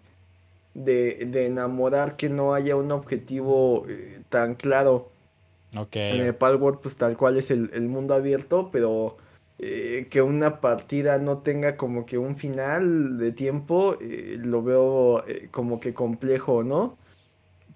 [0.75, 5.11] de, enamorar que no haya un objetivo eh, tan claro.
[5.75, 5.97] Ok.
[5.97, 9.17] En el Palworld, pues tal cual es el, el mundo abierto, pero
[9.67, 15.27] eh, que una partida no tenga como que un final de tiempo, eh, lo veo
[15.27, 16.99] eh, como que complejo, ¿no?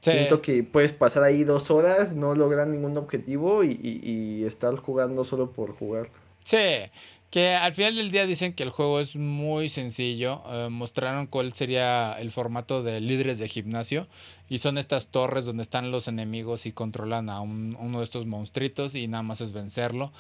[0.03, 5.51] Siento que puedes pasar ahí dos horas, no lograr ningún objetivo y, estar jugando solo
[5.53, 6.11] por jugar.
[6.45, 6.91] Sí,
[7.31, 10.43] que al final del día dicen que el juego es muy sencillo.
[10.71, 14.09] mostraron cuál sería el formato de líderes de gimnasio.
[14.49, 18.95] Y son estas torres donde están los enemigos y controlan a uno de estos monstruitos
[18.95, 20.13] y nada más es vencerlo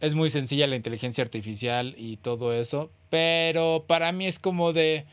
[0.00, 5.06] es muy sencilla la inteligencia artificial y todo eso, pero para mí es como de,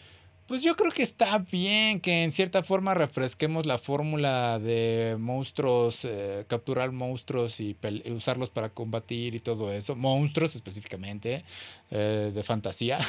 [0.48, 6.06] Pues yo creo que está bien que en cierta forma refresquemos la fórmula de monstruos,
[6.06, 7.76] eh, capturar monstruos y,
[8.12, 9.96] usarlos para combatir y todo eso.
[9.96, 11.44] Monstruos específicamente,
[11.90, 13.00] eh, de fantasía.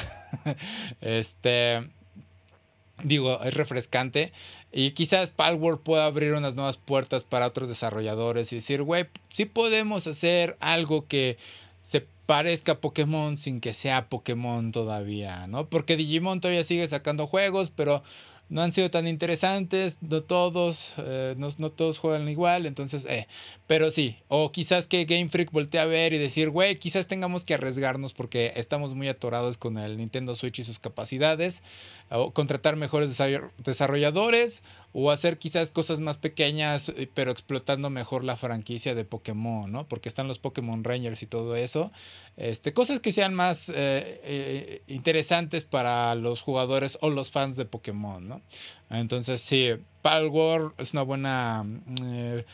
[1.01, 1.87] este.
[3.03, 4.31] Digo, es refrescante.
[4.71, 9.45] Y quizás Palworld pueda abrir unas nuevas puertas para otros desarrolladores y decir, güey, sí
[9.45, 11.37] podemos hacer algo que
[11.87, 15.69] se parezca Pokémon sin que sea Pokémon todavía, ¿no?
[15.69, 18.03] Porque Digimon todavía sigue sacando juegos, pero
[18.49, 23.29] no han sido tan interesantes, no todos, eh, no, todos juegan igual, entonces, eh,
[23.67, 27.45] pero sí, o quizás que Game Freak voltee a ver y decir, güey, quizás tengamos
[27.45, 31.63] que arriesgarnos porque estamos muy atorados con el Nintendo Switch y sus capacidades,
[32.09, 33.17] o contratar mejores
[33.63, 34.61] desarrolladores,
[34.99, 39.87] o hacer quizás cosas más pequeñas, eh, pero explotando mejor la franquicia de Pokémon, ¿no?
[39.87, 41.91] Porque están los Pokémon Rangers y todo eso.
[42.35, 43.71] Este, cosas que sean más
[44.87, 48.41] interesantes para los jugadores o los fans de Pokémon, ¿no?
[48.89, 49.71] Entonces, sí,
[50.01, 51.65] Palworld es una buena.
[52.01, 52.45] Eh,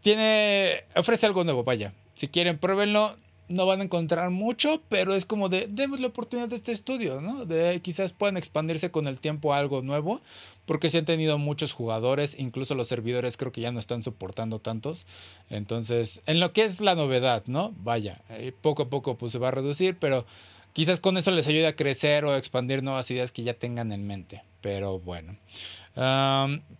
[0.00, 0.84] tiene.
[0.96, 1.92] Ofrece algo nuevo, vaya.
[2.14, 3.16] Si quieren, pruébenlo.
[3.50, 5.66] No van a encontrar mucho, pero es como de.
[5.66, 7.46] Demos la oportunidad de este estudio, ¿no?
[7.46, 10.20] De quizás puedan expandirse con el tiempo a algo nuevo.
[10.66, 12.36] Porque se han tenido muchos jugadores.
[12.38, 15.04] Incluso los servidores creo que ya no están soportando tantos.
[15.48, 17.74] Entonces, en lo que es la novedad, ¿no?
[17.78, 18.22] Vaya.
[18.30, 20.26] Eh, poco a poco pues se va a reducir, pero.
[20.72, 23.92] Quizás con eso les ayude a crecer o a expandir nuevas ideas que ya tengan
[23.92, 24.42] en mente.
[24.60, 25.36] Pero bueno.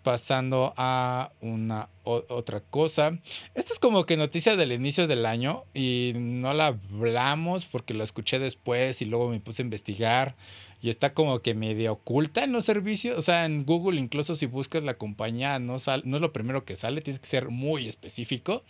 [0.03, 3.19] pasando a una otra cosa.
[3.55, 8.05] Esta es como que noticia del inicio del año y no la hablamos porque lo
[8.05, 10.37] escuché después y luego me puse a investigar
[10.83, 13.19] y está como que medio oculta en los servicios.
[13.19, 16.77] O sea, en Google incluso si buscas la compañía no, no es lo primero que
[16.77, 18.65] sale, tienes que ser muy específico.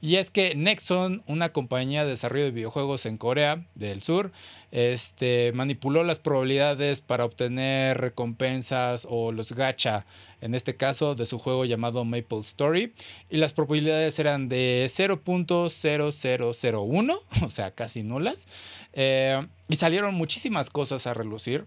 [0.00, 4.30] Y es que Nexon, una compañía de desarrollo de videojuegos en Corea del Sur,
[4.70, 10.06] este, manipuló las probabilidades para obtener recompensas o los gacha,
[10.40, 12.94] en este caso de su juego llamado Maple Story.
[13.28, 18.46] Y las probabilidades eran de 0.0001, o sea, casi nulas.
[18.92, 21.66] Eh, y salieron muchísimas cosas a relucir.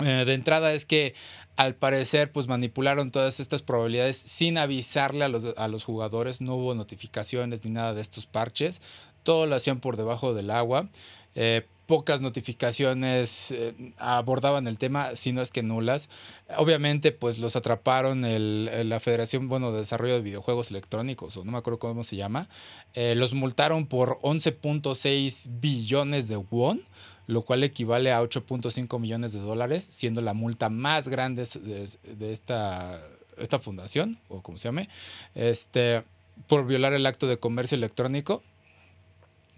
[0.00, 1.14] Eh, de entrada es que
[1.56, 6.54] al parecer pues manipularon todas estas probabilidades sin avisarle a los, a los jugadores, no
[6.54, 8.80] hubo notificaciones ni nada de estos parches,
[9.24, 10.88] todo lo hacían por debajo del agua.
[11.34, 16.08] Eh, pocas notificaciones eh, abordaban el tema, si no es que nulas.
[16.56, 21.58] Obviamente, pues los atraparon la Federación bueno, de Desarrollo de Videojuegos Electrónicos, o no me
[21.58, 22.48] acuerdo cómo se llama.
[22.94, 26.82] los multaron por 11.6 billones de won
[27.28, 33.02] lo cual equivale a 8.5 millones de dólares, siendo la multa más grande de, esta,
[33.36, 34.88] esta fundación, o como se llame,
[35.34, 36.04] este,
[36.46, 38.42] por violar el acto de comercio electrónico.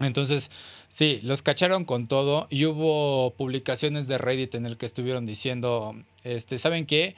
[0.01, 0.51] Entonces,
[0.89, 5.95] sí, los cacharon con todo y hubo publicaciones de Reddit en el que estuvieron diciendo,
[6.25, 7.15] este, ¿saben qué?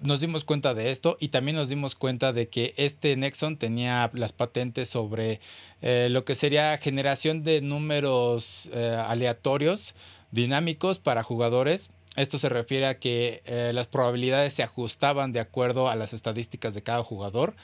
[0.00, 4.10] Nos dimos cuenta de esto y también nos dimos cuenta de que este Nexon tenía
[4.14, 5.40] las patentes sobre
[5.80, 9.94] eh, lo que sería generación de números eh, aleatorios
[10.30, 11.90] dinámicos para jugadores.
[12.16, 16.74] Esto se refiere a que eh, las probabilidades se ajustaban de acuerdo a las estadísticas
[16.74, 17.54] de cada jugador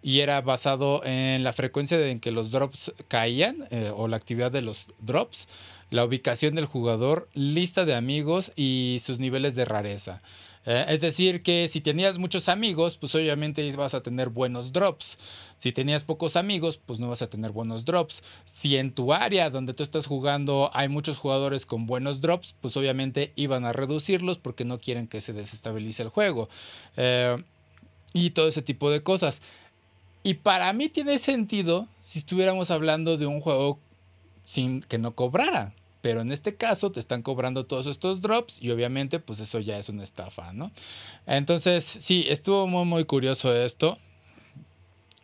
[0.00, 4.62] y era basado en la frecuencia en que los drops caían o la actividad de
[4.62, 5.48] los drops,
[5.90, 10.22] la ubicación del jugador, lista de amigos y sus niveles de rareza.
[10.70, 15.16] Eh, es decir, que si tenías muchos amigos, pues obviamente vas a tener buenos drops.
[15.56, 18.22] Si tenías pocos amigos, pues no vas a tener buenos drops.
[18.44, 22.76] Si en tu área donde tú estás jugando hay muchos jugadores con buenos drops, pues
[22.76, 26.50] obviamente iban a reducirlos porque no quieren que se desestabilice el juego.
[26.98, 27.42] Eh,
[28.12, 29.40] y todo ese tipo de cosas.
[30.22, 33.78] Y para mí tiene sentido si estuviéramos hablando de un juego
[34.44, 35.72] sin que no cobrara.
[36.00, 39.78] Pero en este caso te están cobrando todos estos drops y obviamente pues eso ya
[39.78, 40.70] es una estafa, ¿no?
[41.26, 43.98] Entonces sí, estuvo muy muy curioso esto.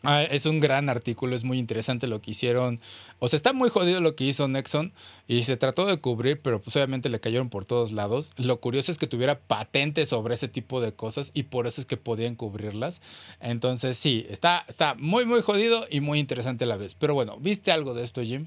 [0.07, 2.79] Ah, es un gran artículo, es muy interesante lo que hicieron.
[3.21, 4.93] O sea, está muy jodido lo que hizo Nexon
[5.27, 8.33] y se trató de cubrir, pero pues obviamente le cayeron por todos lados.
[8.37, 11.87] Lo curioso es que tuviera patentes sobre ese tipo de cosas y por eso es
[11.87, 13.01] que podían cubrirlas.
[13.41, 16.95] Entonces sí, está, está muy muy jodido y muy interesante a la vez.
[16.95, 18.47] Pero bueno, ¿viste algo de esto, Jim?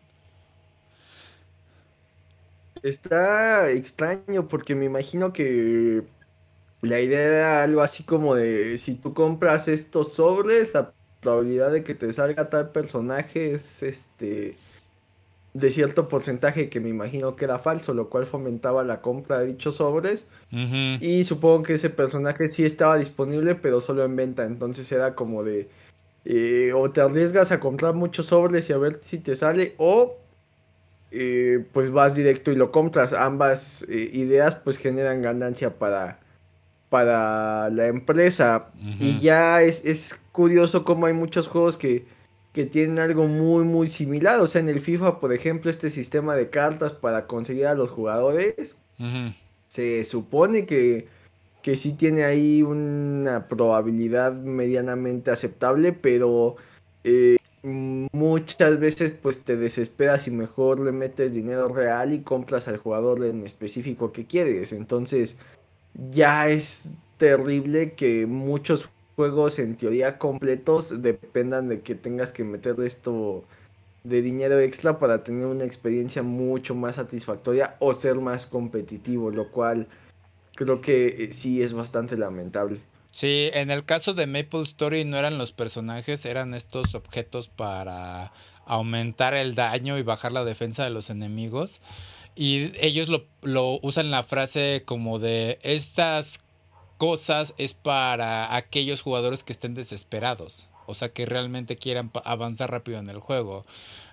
[2.83, 6.03] Está extraño porque me imagino que
[6.81, 11.83] la idea era algo así como de si tú compras estos sobres, la probabilidad de
[11.83, 14.57] que te salga tal personaje es este
[15.53, 19.47] de cierto porcentaje que me imagino que era falso, lo cual fomentaba la compra de
[19.47, 20.27] dichos sobres.
[20.51, 24.45] Y supongo que ese personaje sí estaba disponible, pero solo en venta.
[24.45, 25.67] Entonces era como de
[26.25, 30.17] eh, o te arriesgas a comprar muchos sobres y a ver si te sale, o
[31.11, 33.13] eh, pues vas directo y lo compras.
[33.13, 36.19] Ambas eh, ideas pues generan ganancia para,
[36.89, 38.71] para la empresa.
[38.99, 42.05] Y ya es, es, curioso cómo hay muchos juegos que,
[42.53, 44.39] que, tienen algo muy muy similar.
[44.41, 47.89] O sea, en el FIFA, por ejemplo, este sistema de cartas para conseguir a los
[47.89, 48.75] jugadores.
[49.67, 51.07] Se supone que,
[51.61, 56.55] que sí tiene ahí una probabilidad medianamente aceptable, pero...
[57.03, 57.37] Eh,
[57.67, 63.23] muchas veces pues te desesperas y mejor le metes dinero real y compras al jugador
[63.23, 64.73] en específico que quieres.
[64.73, 65.35] Entonces
[66.11, 72.75] ya es terrible que muchos juegos en teoría completos dependan de que tengas que meter
[72.81, 73.43] esto
[74.03, 79.51] de dinero extra para tener una experiencia mucho más satisfactoria o ser más competitivo, lo
[79.51, 79.87] cual
[80.55, 82.79] creo que eh, sí es bastante lamentable.
[83.17, 88.31] Sí, en el caso de Maple Story no eran los personajes, eran estos objetos para
[88.67, 91.81] aumentar el daño y bajar la defensa de los enemigos.
[92.35, 96.41] Y ellos lo, lo usan la frase como de estas
[96.99, 100.67] cosas es para aquellos jugadores que estén desesperados.
[100.85, 103.65] O sea, que realmente quieran avanzar rápido en el juego.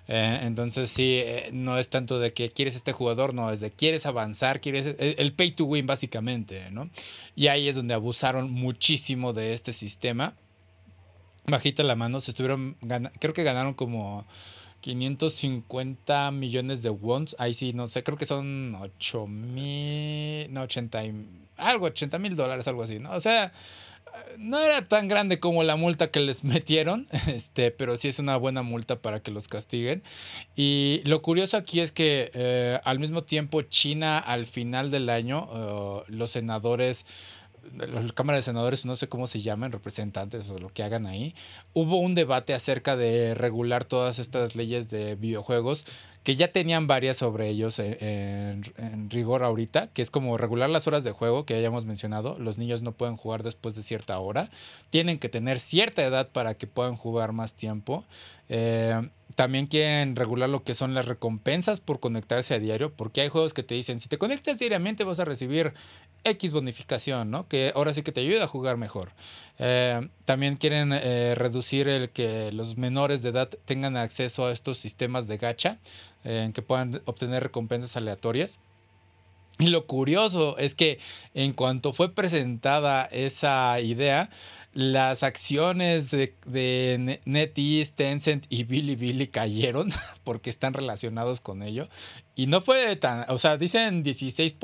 [0.07, 3.71] Eh, entonces sí, eh, no es tanto de que quieres este jugador, no, es de
[3.71, 6.89] quieres avanzar, quieres el, el, pay to win básicamente, ¿no?
[7.35, 10.35] Y ahí es donde abusaron muchísimo de este sistema.
[11.47, 12.75] Bajita la mano, se estuvieron,
[13.19, 14.25] creo que ganaron como
[14.81, 21.03] 550 millones de wons, ahí sí, no sé, creo que son 8 mil, no, 80,
[21.57, 23.11] algo, 80 mil dólares, algo así, ¿no?
[23.11, 23.51] O sea,
[24.37, 28.37] no era tan grande como la multa que les metieron, este, pero sí es una
[28.37, 30.03] buena multa para que los castiguen.
[30.55, 35.49] Y lo curioso aquí es que eh, al mismo tiempo China al final del año,
[35.51, 37.05] uh, los senadores
[37.73, 41.35] la Cámara de Senadores, no sé cómo se llaman, representantes o lo que hagan ahí,
[41.73, 45.85] hubo un debate acerca de regular todas estas leyes de videojuegos
[46.25, 48.63] que ya tenían varias sobre ellos en,
[49.11, 52.39] rigor ahorita, que es como regular las horas de juego que hayamos mencionado.
[52.39, 54.49] Los niños no pueden jugar después de cierta hora,
[54.89, 58.03] tienen que tener cierta edad para que puedan jugar más tiempo.
[58.49, 63.29] Eh, también quieren regular lo que son las recompensas por conectarse a diario, porque hay
[63.29, 65.73] juegos que te dicen, si te conectas diariamente vas a recibir
[66.23, 67.47] X bonificación, ¿no?
[67.47, 69.11] Que ahora sí que te ayuda a jugar mejor.
[69.59, 74.79] Eh, también quieren eh, reducir el que los menores de edad tengan acceso a estos
[74.79, 75.77] sistemas de gacha,
[76.25, 78.59] en que puedan obtener recompensas aleatorias.
[79.57, 80.99] Y lo curioso es que
[81.33, 84.29] en cuanto fue presentada esa idea,
[84.73, 89.93] las acciones de, de NetEase, Tencent y Bilibili cayeron
[90.25, 91.87] porque están relacionados con ello.
[92.35, 94.57] Y no fue tan, o sea, dicen 16%,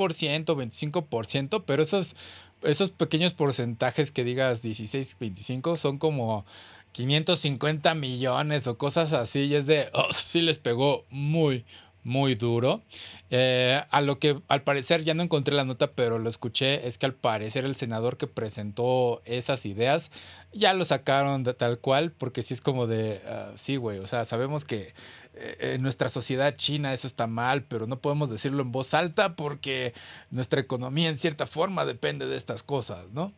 [0.44, 2.14] 25%, pero esos,
[2.62, 6.44] esos pequeños porcentajes que digas 16, 25 son como
[6.92, 9.40] 550 millones o cosas así.
[9.40, 11.64] Y es de, oh, sí les pegó muy,
[12.04, 12.82] muy duro.
[13.30, 16.98] Eh, a lo que al parecer ya no encontré la nota, pero lo escuché, es
[16.98, 20.10] que al parecer el senador que presentó esas ideas
[20.52, 24.06] ya lo sacaron de tal cual, porque sí es como de, uh, sí, güey, o
[24.06, 24.92] sea, sabemos que
[25.34, 29.34] eh, en nuestra sociedad china eso está mal, pero no podemos decirlo en voz alta
[29.34, 29.94] porque
[30.30, 33.32] nuestra economía en cierta forma depende de estas cosas, ¿no?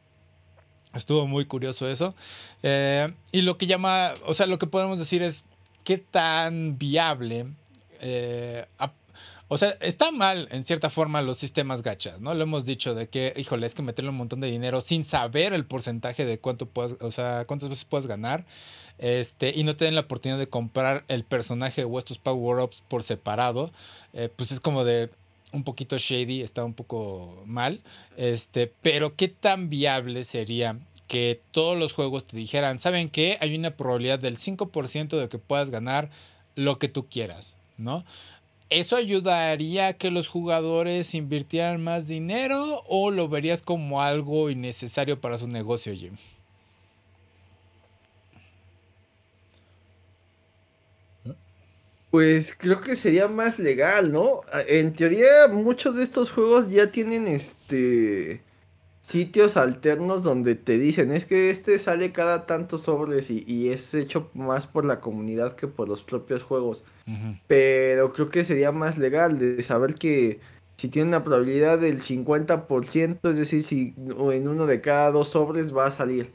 [0.95, 2.14] Estuvo muy curioso eso.
[2.62, 5.45] Eh, y lo que llama, o sea, lo que podemos decir es
[5.84, 7.47] qué tan viable
[8.01, 8.66] eh,
[9.49, 12.34] o sea, está mal en cierta forma los sistemas gachas, ¿no?
[12.34, 15.53] Lo hemos dicho de que, híjole, es que meterle un montón de dinero sin saber
[15.53, 18.47] el porcentaje de cuánto puedes, o sea, cuántas veces puedes ganar.
[18.99, 23.03] Este, y no te den la oportunidad de comprar el personaje o estos power-ups por
[23.03, 23.70] separado.
[24.12, 25.11] Eh, pues es como de
[25.55, 27.80] un poquito shady, está un poco mal.
[28.16, 30.78] Este, pero qué tan viable sería
[31.09, 33.38] que todos los juegos te dijeran, ¿saben qué?
[33.40, 36.11] Hay una probabilidad del 5% de que puedas ganar
[36.57, 37.57] lo que tú quieras.
[37.76, 38.05] ¿no?
[38.70, 45.20] ¿Eso ayudaría a que los jugadores invirtieran más dinero o lo verías como algo innecesario
[45.20, 46.16] para su negocio, Jim?
[52.14, 54.42] Pues creo que sería más legal, ¿no?
[54.68, 58.40] En teoría muchos de estos juegos ya tienen este
[59.00, 64.30] sitios alternos donde te dicen, es que este sale cada tantos sobres y, es hecho
[64.32, 66.84] más por la comunidad que por los propios juegos.
[67.48, 70.38] Pero creo que sería más legal de saber que
[70.76, 75.76] si tiene una probabilidad del 50%, es decir, si en uno de cada dos sobres
[75.76, 76.30] va a salir.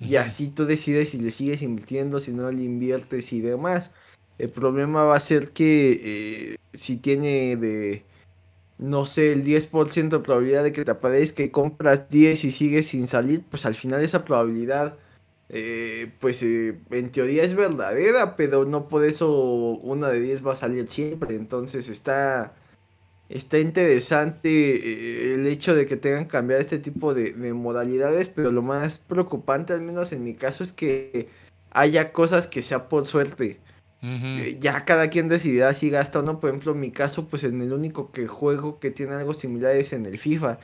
[0.00, 3.90] Y así tú decides si le sigues invirtiendo, si no le inviertes y demás.
[4.38, 8.04] El problema va a ser que eh, si tiene de
[8.78, 12.86] no sé, el 10% de probabilidad de que te aparezca y compras 10 y sigues
[12.88, 14.96] sin salir, pues al final esa probabilidad
[15.50, 20.52] eh, pues eh, en teoría es verdadera, pero no por eso una de 10 va
[20.52, 21.36] a salir siempre.
[21.36, 22.54] Entonces está,
[23.28, 28.52] está interesante eh, el hecho de que tengan que cambiar este tipo de, modalidades, pero
[28.52, 31.28] lo más preocupante, al menos en mi caso, es que
[31.70, 33.58] haya cosas que sea por suerte.
[34.60, 36.40] Ya cada quien decidirá si gasta o no.
[36.40, 39.76] Por ejemplo, en mi caso, pues en el único que juego que tiene algo similar
[39.76, 40.58] es en el FIFA.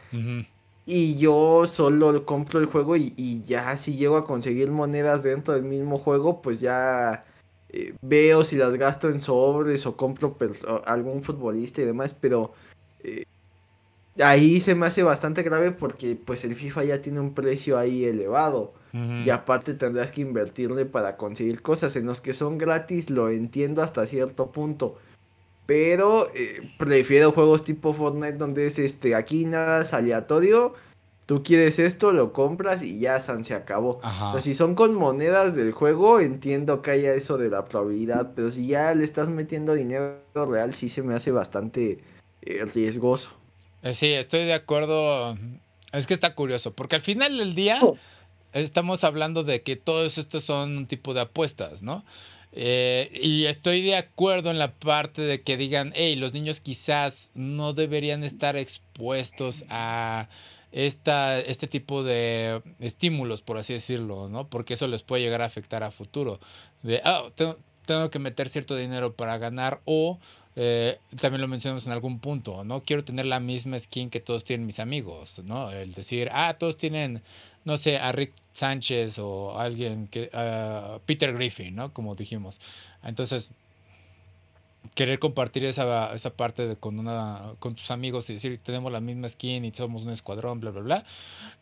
[0.87, 5.64] Y yo solo compro el juego y, ya si llego a conseguir monedas dentro del
[5.64, 7.24] mismo juego, pues ya
[7.70, 10.37] eh, veo si las gasto en sobres o compro
[10.85, 12.53] algún futbolista y demás, pero
[13.03, 13.24] eh,
[14.22, 18.04] ahí se me hace bastante grave porque pues el FIFA ya tiene un precio ahí
[18.04, 18.72] elevado.
[19.24, 23.82] Y aparte tendrás que invertirle para conseguir cosas en los que son gratis, lo entiendo
[23.82, 24.98] hasta cierto punto.
[25.66, 30.74] Pero eh, prefiero juegos tipo Fortnite donde es este, aquí nada es aleatorio.
[31.26, 33.98] Tú quieres esto, lo compras y ya se acabó.
[34.22, 38.30] O sea, si son con monedas del juego, entiendo que haya eso de la probabilidad.
[38.36, 41.98] Pero si ya le estás metiendo dinero real, sí se me hace bastante
[42.42, 43.30] eh, riesgoso.
[43.85, 45.39] Eh, sí, estoy de acuerdo.
[45.93, 47.97] Es que está curioso, porque al final del día oh.
[48.53, 52.05] estamos hablando de que todos estos son un tipo de apuestas, ¿no?
[52.57, 57.30] Eh, y estoy de acuerdo en la parte de que digan, hey, los niños quizás
[57.35, 60.28] no deberían estar expuestos a
[60.72, 64.49] esta, este tipo de estímulos, por así decirlo, ¿no?
[64.49, 66.41] Porque eso les puede llegar a afectar a futuro.
[66.82, 67.24] De, ah,
[67.87, 70.18] tengo, que meter cierto dinero para ganar o
[70.57, 72.80] eh, también lo mencionamos en algún punto, ¿no?
[72.80, 75.70] Quiero tener la misma skin que todos tienen mis amigos, ¿no?
[75.70, 77.22] El decir, ah, todos tienen
[77.64, 81.92] no sé, a Rick Sánchez o alguien que, uh, Peter Griffin, ¿no?
[81.92, 82.61] Como dijimos.
[83.02, 83.50] Entonces,
[84.94, 89.00] querer compartir esa, esa parte de, con, una, con tus amigos y decir, tenemos la
[89.00, 91.05] misma skin y somos un escuadrón, bla, bla, bla.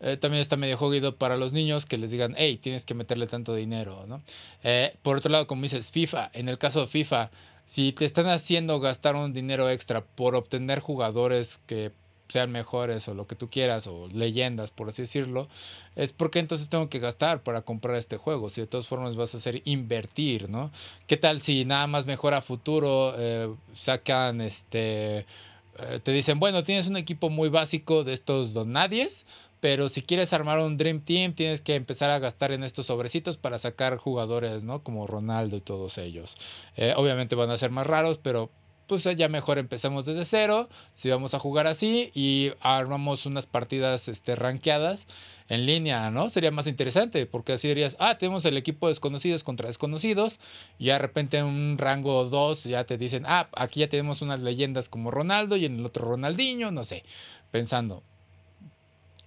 [0.01, 3.29] Eh, también está medio jodido para los niños que les digan, hey, tienes que meterle
[3.29, 4.23] tanto dinero, ¿no?
[4.65, 7.31] Eh, por otro lado, como dices, FIFA, en el caso de FIFA,
[7.67, 11.93] si te están haciendo gastar un dinero extra por obtener jugadores que
[12.29, 15.49] sean mejores o lo que tú quieras o leyendas por así decirlo
[15.97, 18.49] es porque entonces tengo que gastar para comprar este juego.
[18.49, 20.71] Si de todas formas vas a hacer invertir no
[21.07, 25.27] qué tal si nada más mejora futuro eh, sacan este
[25.79, 29.27] eh, te dicen bueno tienes un equipo muy básico de estos donadies
[29.63, 33.37] pero si quieres armar un Dream Team, tienes que empezar a gastar en estos sobrecitos
[33.37, 34.83] para sacar jugadores, ¿no?
[34.83, 36.37] Como Ronaldo y todos ellos.
[36.77, 38.51] Eh, obviamente van a ser más raros, pero
[38.89, 44.09] pues ya mejor empezamos desde cero, si vamos a jugar así y armamos unas partidas
[44.09, 45.07] este, rankeadas
[45.49, 46.29] en línea, ¿no?
[46.29, 50.41] Sería más interesante, porque así dirías, ah, tenemos el equipo desconocidos contra desconocidos,
[50.77, 54.41] y de repente en un rango 2 ya te dicen, ah, aquí ya tenemos unas
[54.41, 57.05] leyendas como Ronaldo y en el otro Ronaldinho, no sé,
[57.53, 58.03] pensando.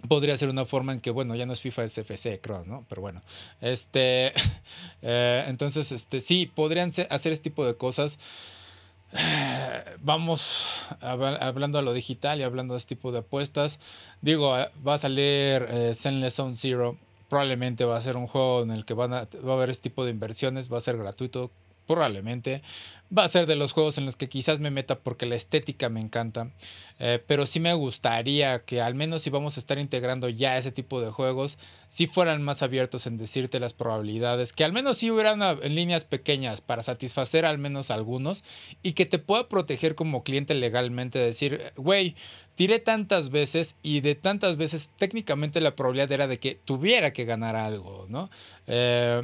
[0.08, 2.86] Podría ser una forma en que, bueno, ya no es FIFA, es FC, creo, ¿no?
[2.89, 3.22] Pero bueno,
[3.62, 4.34] este,
[5.01, 8.20] eh, entonces, este, sí, podrían hacer este tipo de cosas.
[10.01, 10.68] Vamos
[11.01, 13.80] hablando a lo digital y hablando de este tipo de apuestas.
[14.22, 16.97] Digo, eh, va a salir eh, Zenless Zone Zero.
[17.30, 20.12] Probablemente va a ser un juego en el que va a haber este tipo de
[20.12, 20.72] inversiones.
[20.72, 21.51] Va a ser gratuito,
[21.88, 22.62] probablemente.
[23.16, 25.90] Va a ser de los juegos en los que quizás me meta porque la estética
[25.90, 26.52] me encanta.
[26.98, 30.72] Eh, pero sí me gustaría que al menos si vamos a estar integrando ya ese
[30.72, 31.58] tipo de juegos,
[31.88, 36.04] si fueran más abiertos en decirte las probabilidades, que al menos si hubieran en líneas
[36.04, 38.44] pequeñas para satisfacer al menos algunos
[38.82, 42.16] y que te pueda proteger como cliente legalmente, decir, güey,
[42.56, 47.26] tiré tantas veces y de tantas veces técnicamente la probabilidad era de que tuviera que
[47.26, 48.30] ganar algo, ¿no?
[48.68, 49.22] Eh,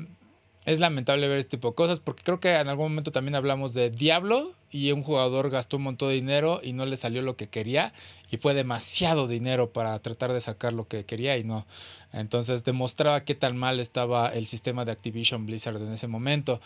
[0.65, 3.73] es lamentable ver este tipo de cosas porque creo que en algún momento también hablamos
[3.73, 7.35] de Diablo y un jugador gastó un montón de dinero y no le salió lo
[7.35, 7.93] que quería
[8.29, 11.65] y fue demasiado dinero para tratar de sacar lo que quería y no.
[12.13, 16.61] Entonces demostraba qué tan mal estaba el sistema de Activision Blizzard en ese momento.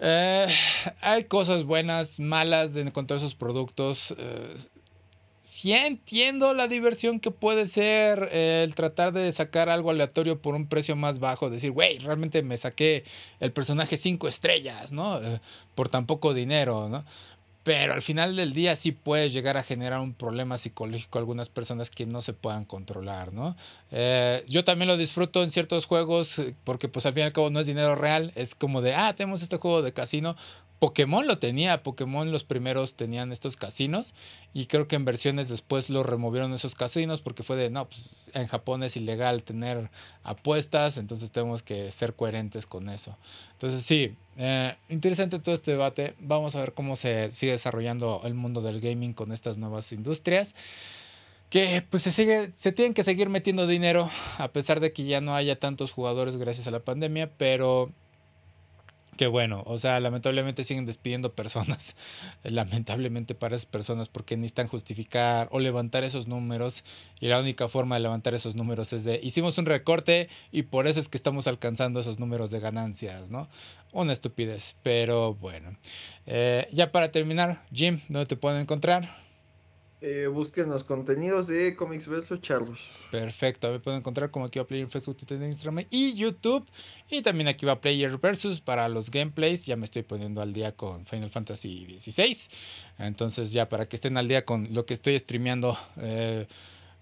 [0.00, 0.46] Eh,
[1.00, 4.14] hay cosas buenas, malas de encontrar esos productos.
[4.16, 4.54] Eh,
[5.44, 10.66] sí entiendo la diversión que puede ser el tratar de sacar algo aleatorio por un
[10.66, 11.50] precio más bajo.
[11.50, 13.04] Decir, güey, realmente me saqué
[13.40, 15.22] el personaje cinco estrellas, ¿no?
[15.22, 15.40] Eh,
[15.74, 17.04] por tan poco dinero, ¿no?
[17.62, 21.48] Pero al final del día sí puede llegar a generar un problema psicológico a algunas
[21.48, 23.56] personas que no se puedan controlar, ¿no?
[23.90, 27.48] Eh, yo también lo disfruto en ciertos juegos porque pues al fin y al cabo
[27.48, 30.36] no es dinero real, es como de, ah, tenemos este juego de casino,
[30.78, 34.14] Pokémon lo tenía, Pokémon los primeros tenían estos casinos
[34.52, 38.30] y creo que en versiones después lo removieron esos casinos porque fue de, no, pues
[38.34, 39.90] en Japón es ilegal tener
[40.24, 43.16] apuestas, entonces tenemos que ser coherentes con eso.
[43.52, 48.34] Entonces sí, eh, interesante todo este debate, vamos a ver cómo se sigue desarrollando el
[48.34, 50.54] mundo del gaming con estas nuevas industrias.
[51.50, 55.20] que pues se sigue, se tienen que seguir metiendo dinero, a pesar de que ya
[55.20, 57.92] no haya tantos jugadores gracias a la pandemia, pero
[59.16, 61.96] que bueno, o sea, lamentablemente siguen despidiendo personas,
[62.42, 66.84] lamentablemente para esas personas, porque necesitan justificar o levantar esos números,
[67.20, 70.86] y la única forma de levantar esos números es de, hicimos un recorte y por
[70.86, 73.48] eso es que estamos alcanzando esos números de ganancias, ¿no?
[73.92, 75.76] Una estupidez, pero bueno.
[76.26, 79.23] Eh, ya para terminar, Jim, ¿dónde te pueden encontrar?
[80.06, 82.78] Eh, busquen los contenidos de Comics vs Charlos.
[83.10, 86.68] Perfecto, me pueden encontrar como aquí va Player en Facebook, Twitter, Instagram y YouTube.
[87.08, 89.64] Y también aquí va Player Versus para los gameplays.
[89.64, 92.36] Ya me estoy poniendo al día con Final Fantasy XVI.
[92.98, 95.78] Entonces ya para que estén al día con lo que estoy streameando.
[95.96, 96.48] Eh,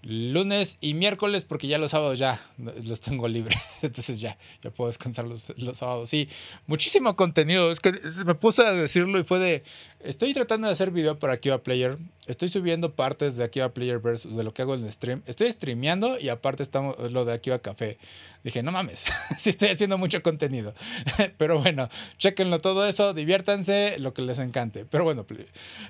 [0.03, 3.59] lunes y miércoles, porque ya los sábados ya los tengo libres.
[3.83, 6.11] Entonces ya, ya puedo descansar los, los, sábados.
[6.11, 6.29] Sí,
[6.67, 7.71] muchísimo contenido.
[7.71, 7.93] Es que
[8.25, 9.63] me puse a decirlo y fue de.
[10.05, 11.97] Estoy tratando de hacer video para Akiva Player.
[12.27, 15.23] Estoy subiendo partes de Akiva Player versus de lo que hago en el stream.
[15.27, 17.99] Estoy streameando y aparte estamos lo de Akiva Café.
[18.43, 19.05] Dije, no mames,
[19.39, 20.75] sí estoy haciendo mucho contenido.
[21.39, 21.89] Pero bueno,
[22.19, 24.85] chequenlo todo eso, diviértanse, lo que les encante.
[24.87, 25.25] Pero bueno,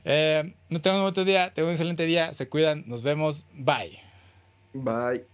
[0.05, 3.99] eh, no tengan un buen día, tengo un excelente día, se cuidan, nos vemos, bye.
[4.75, 5.25] Bye.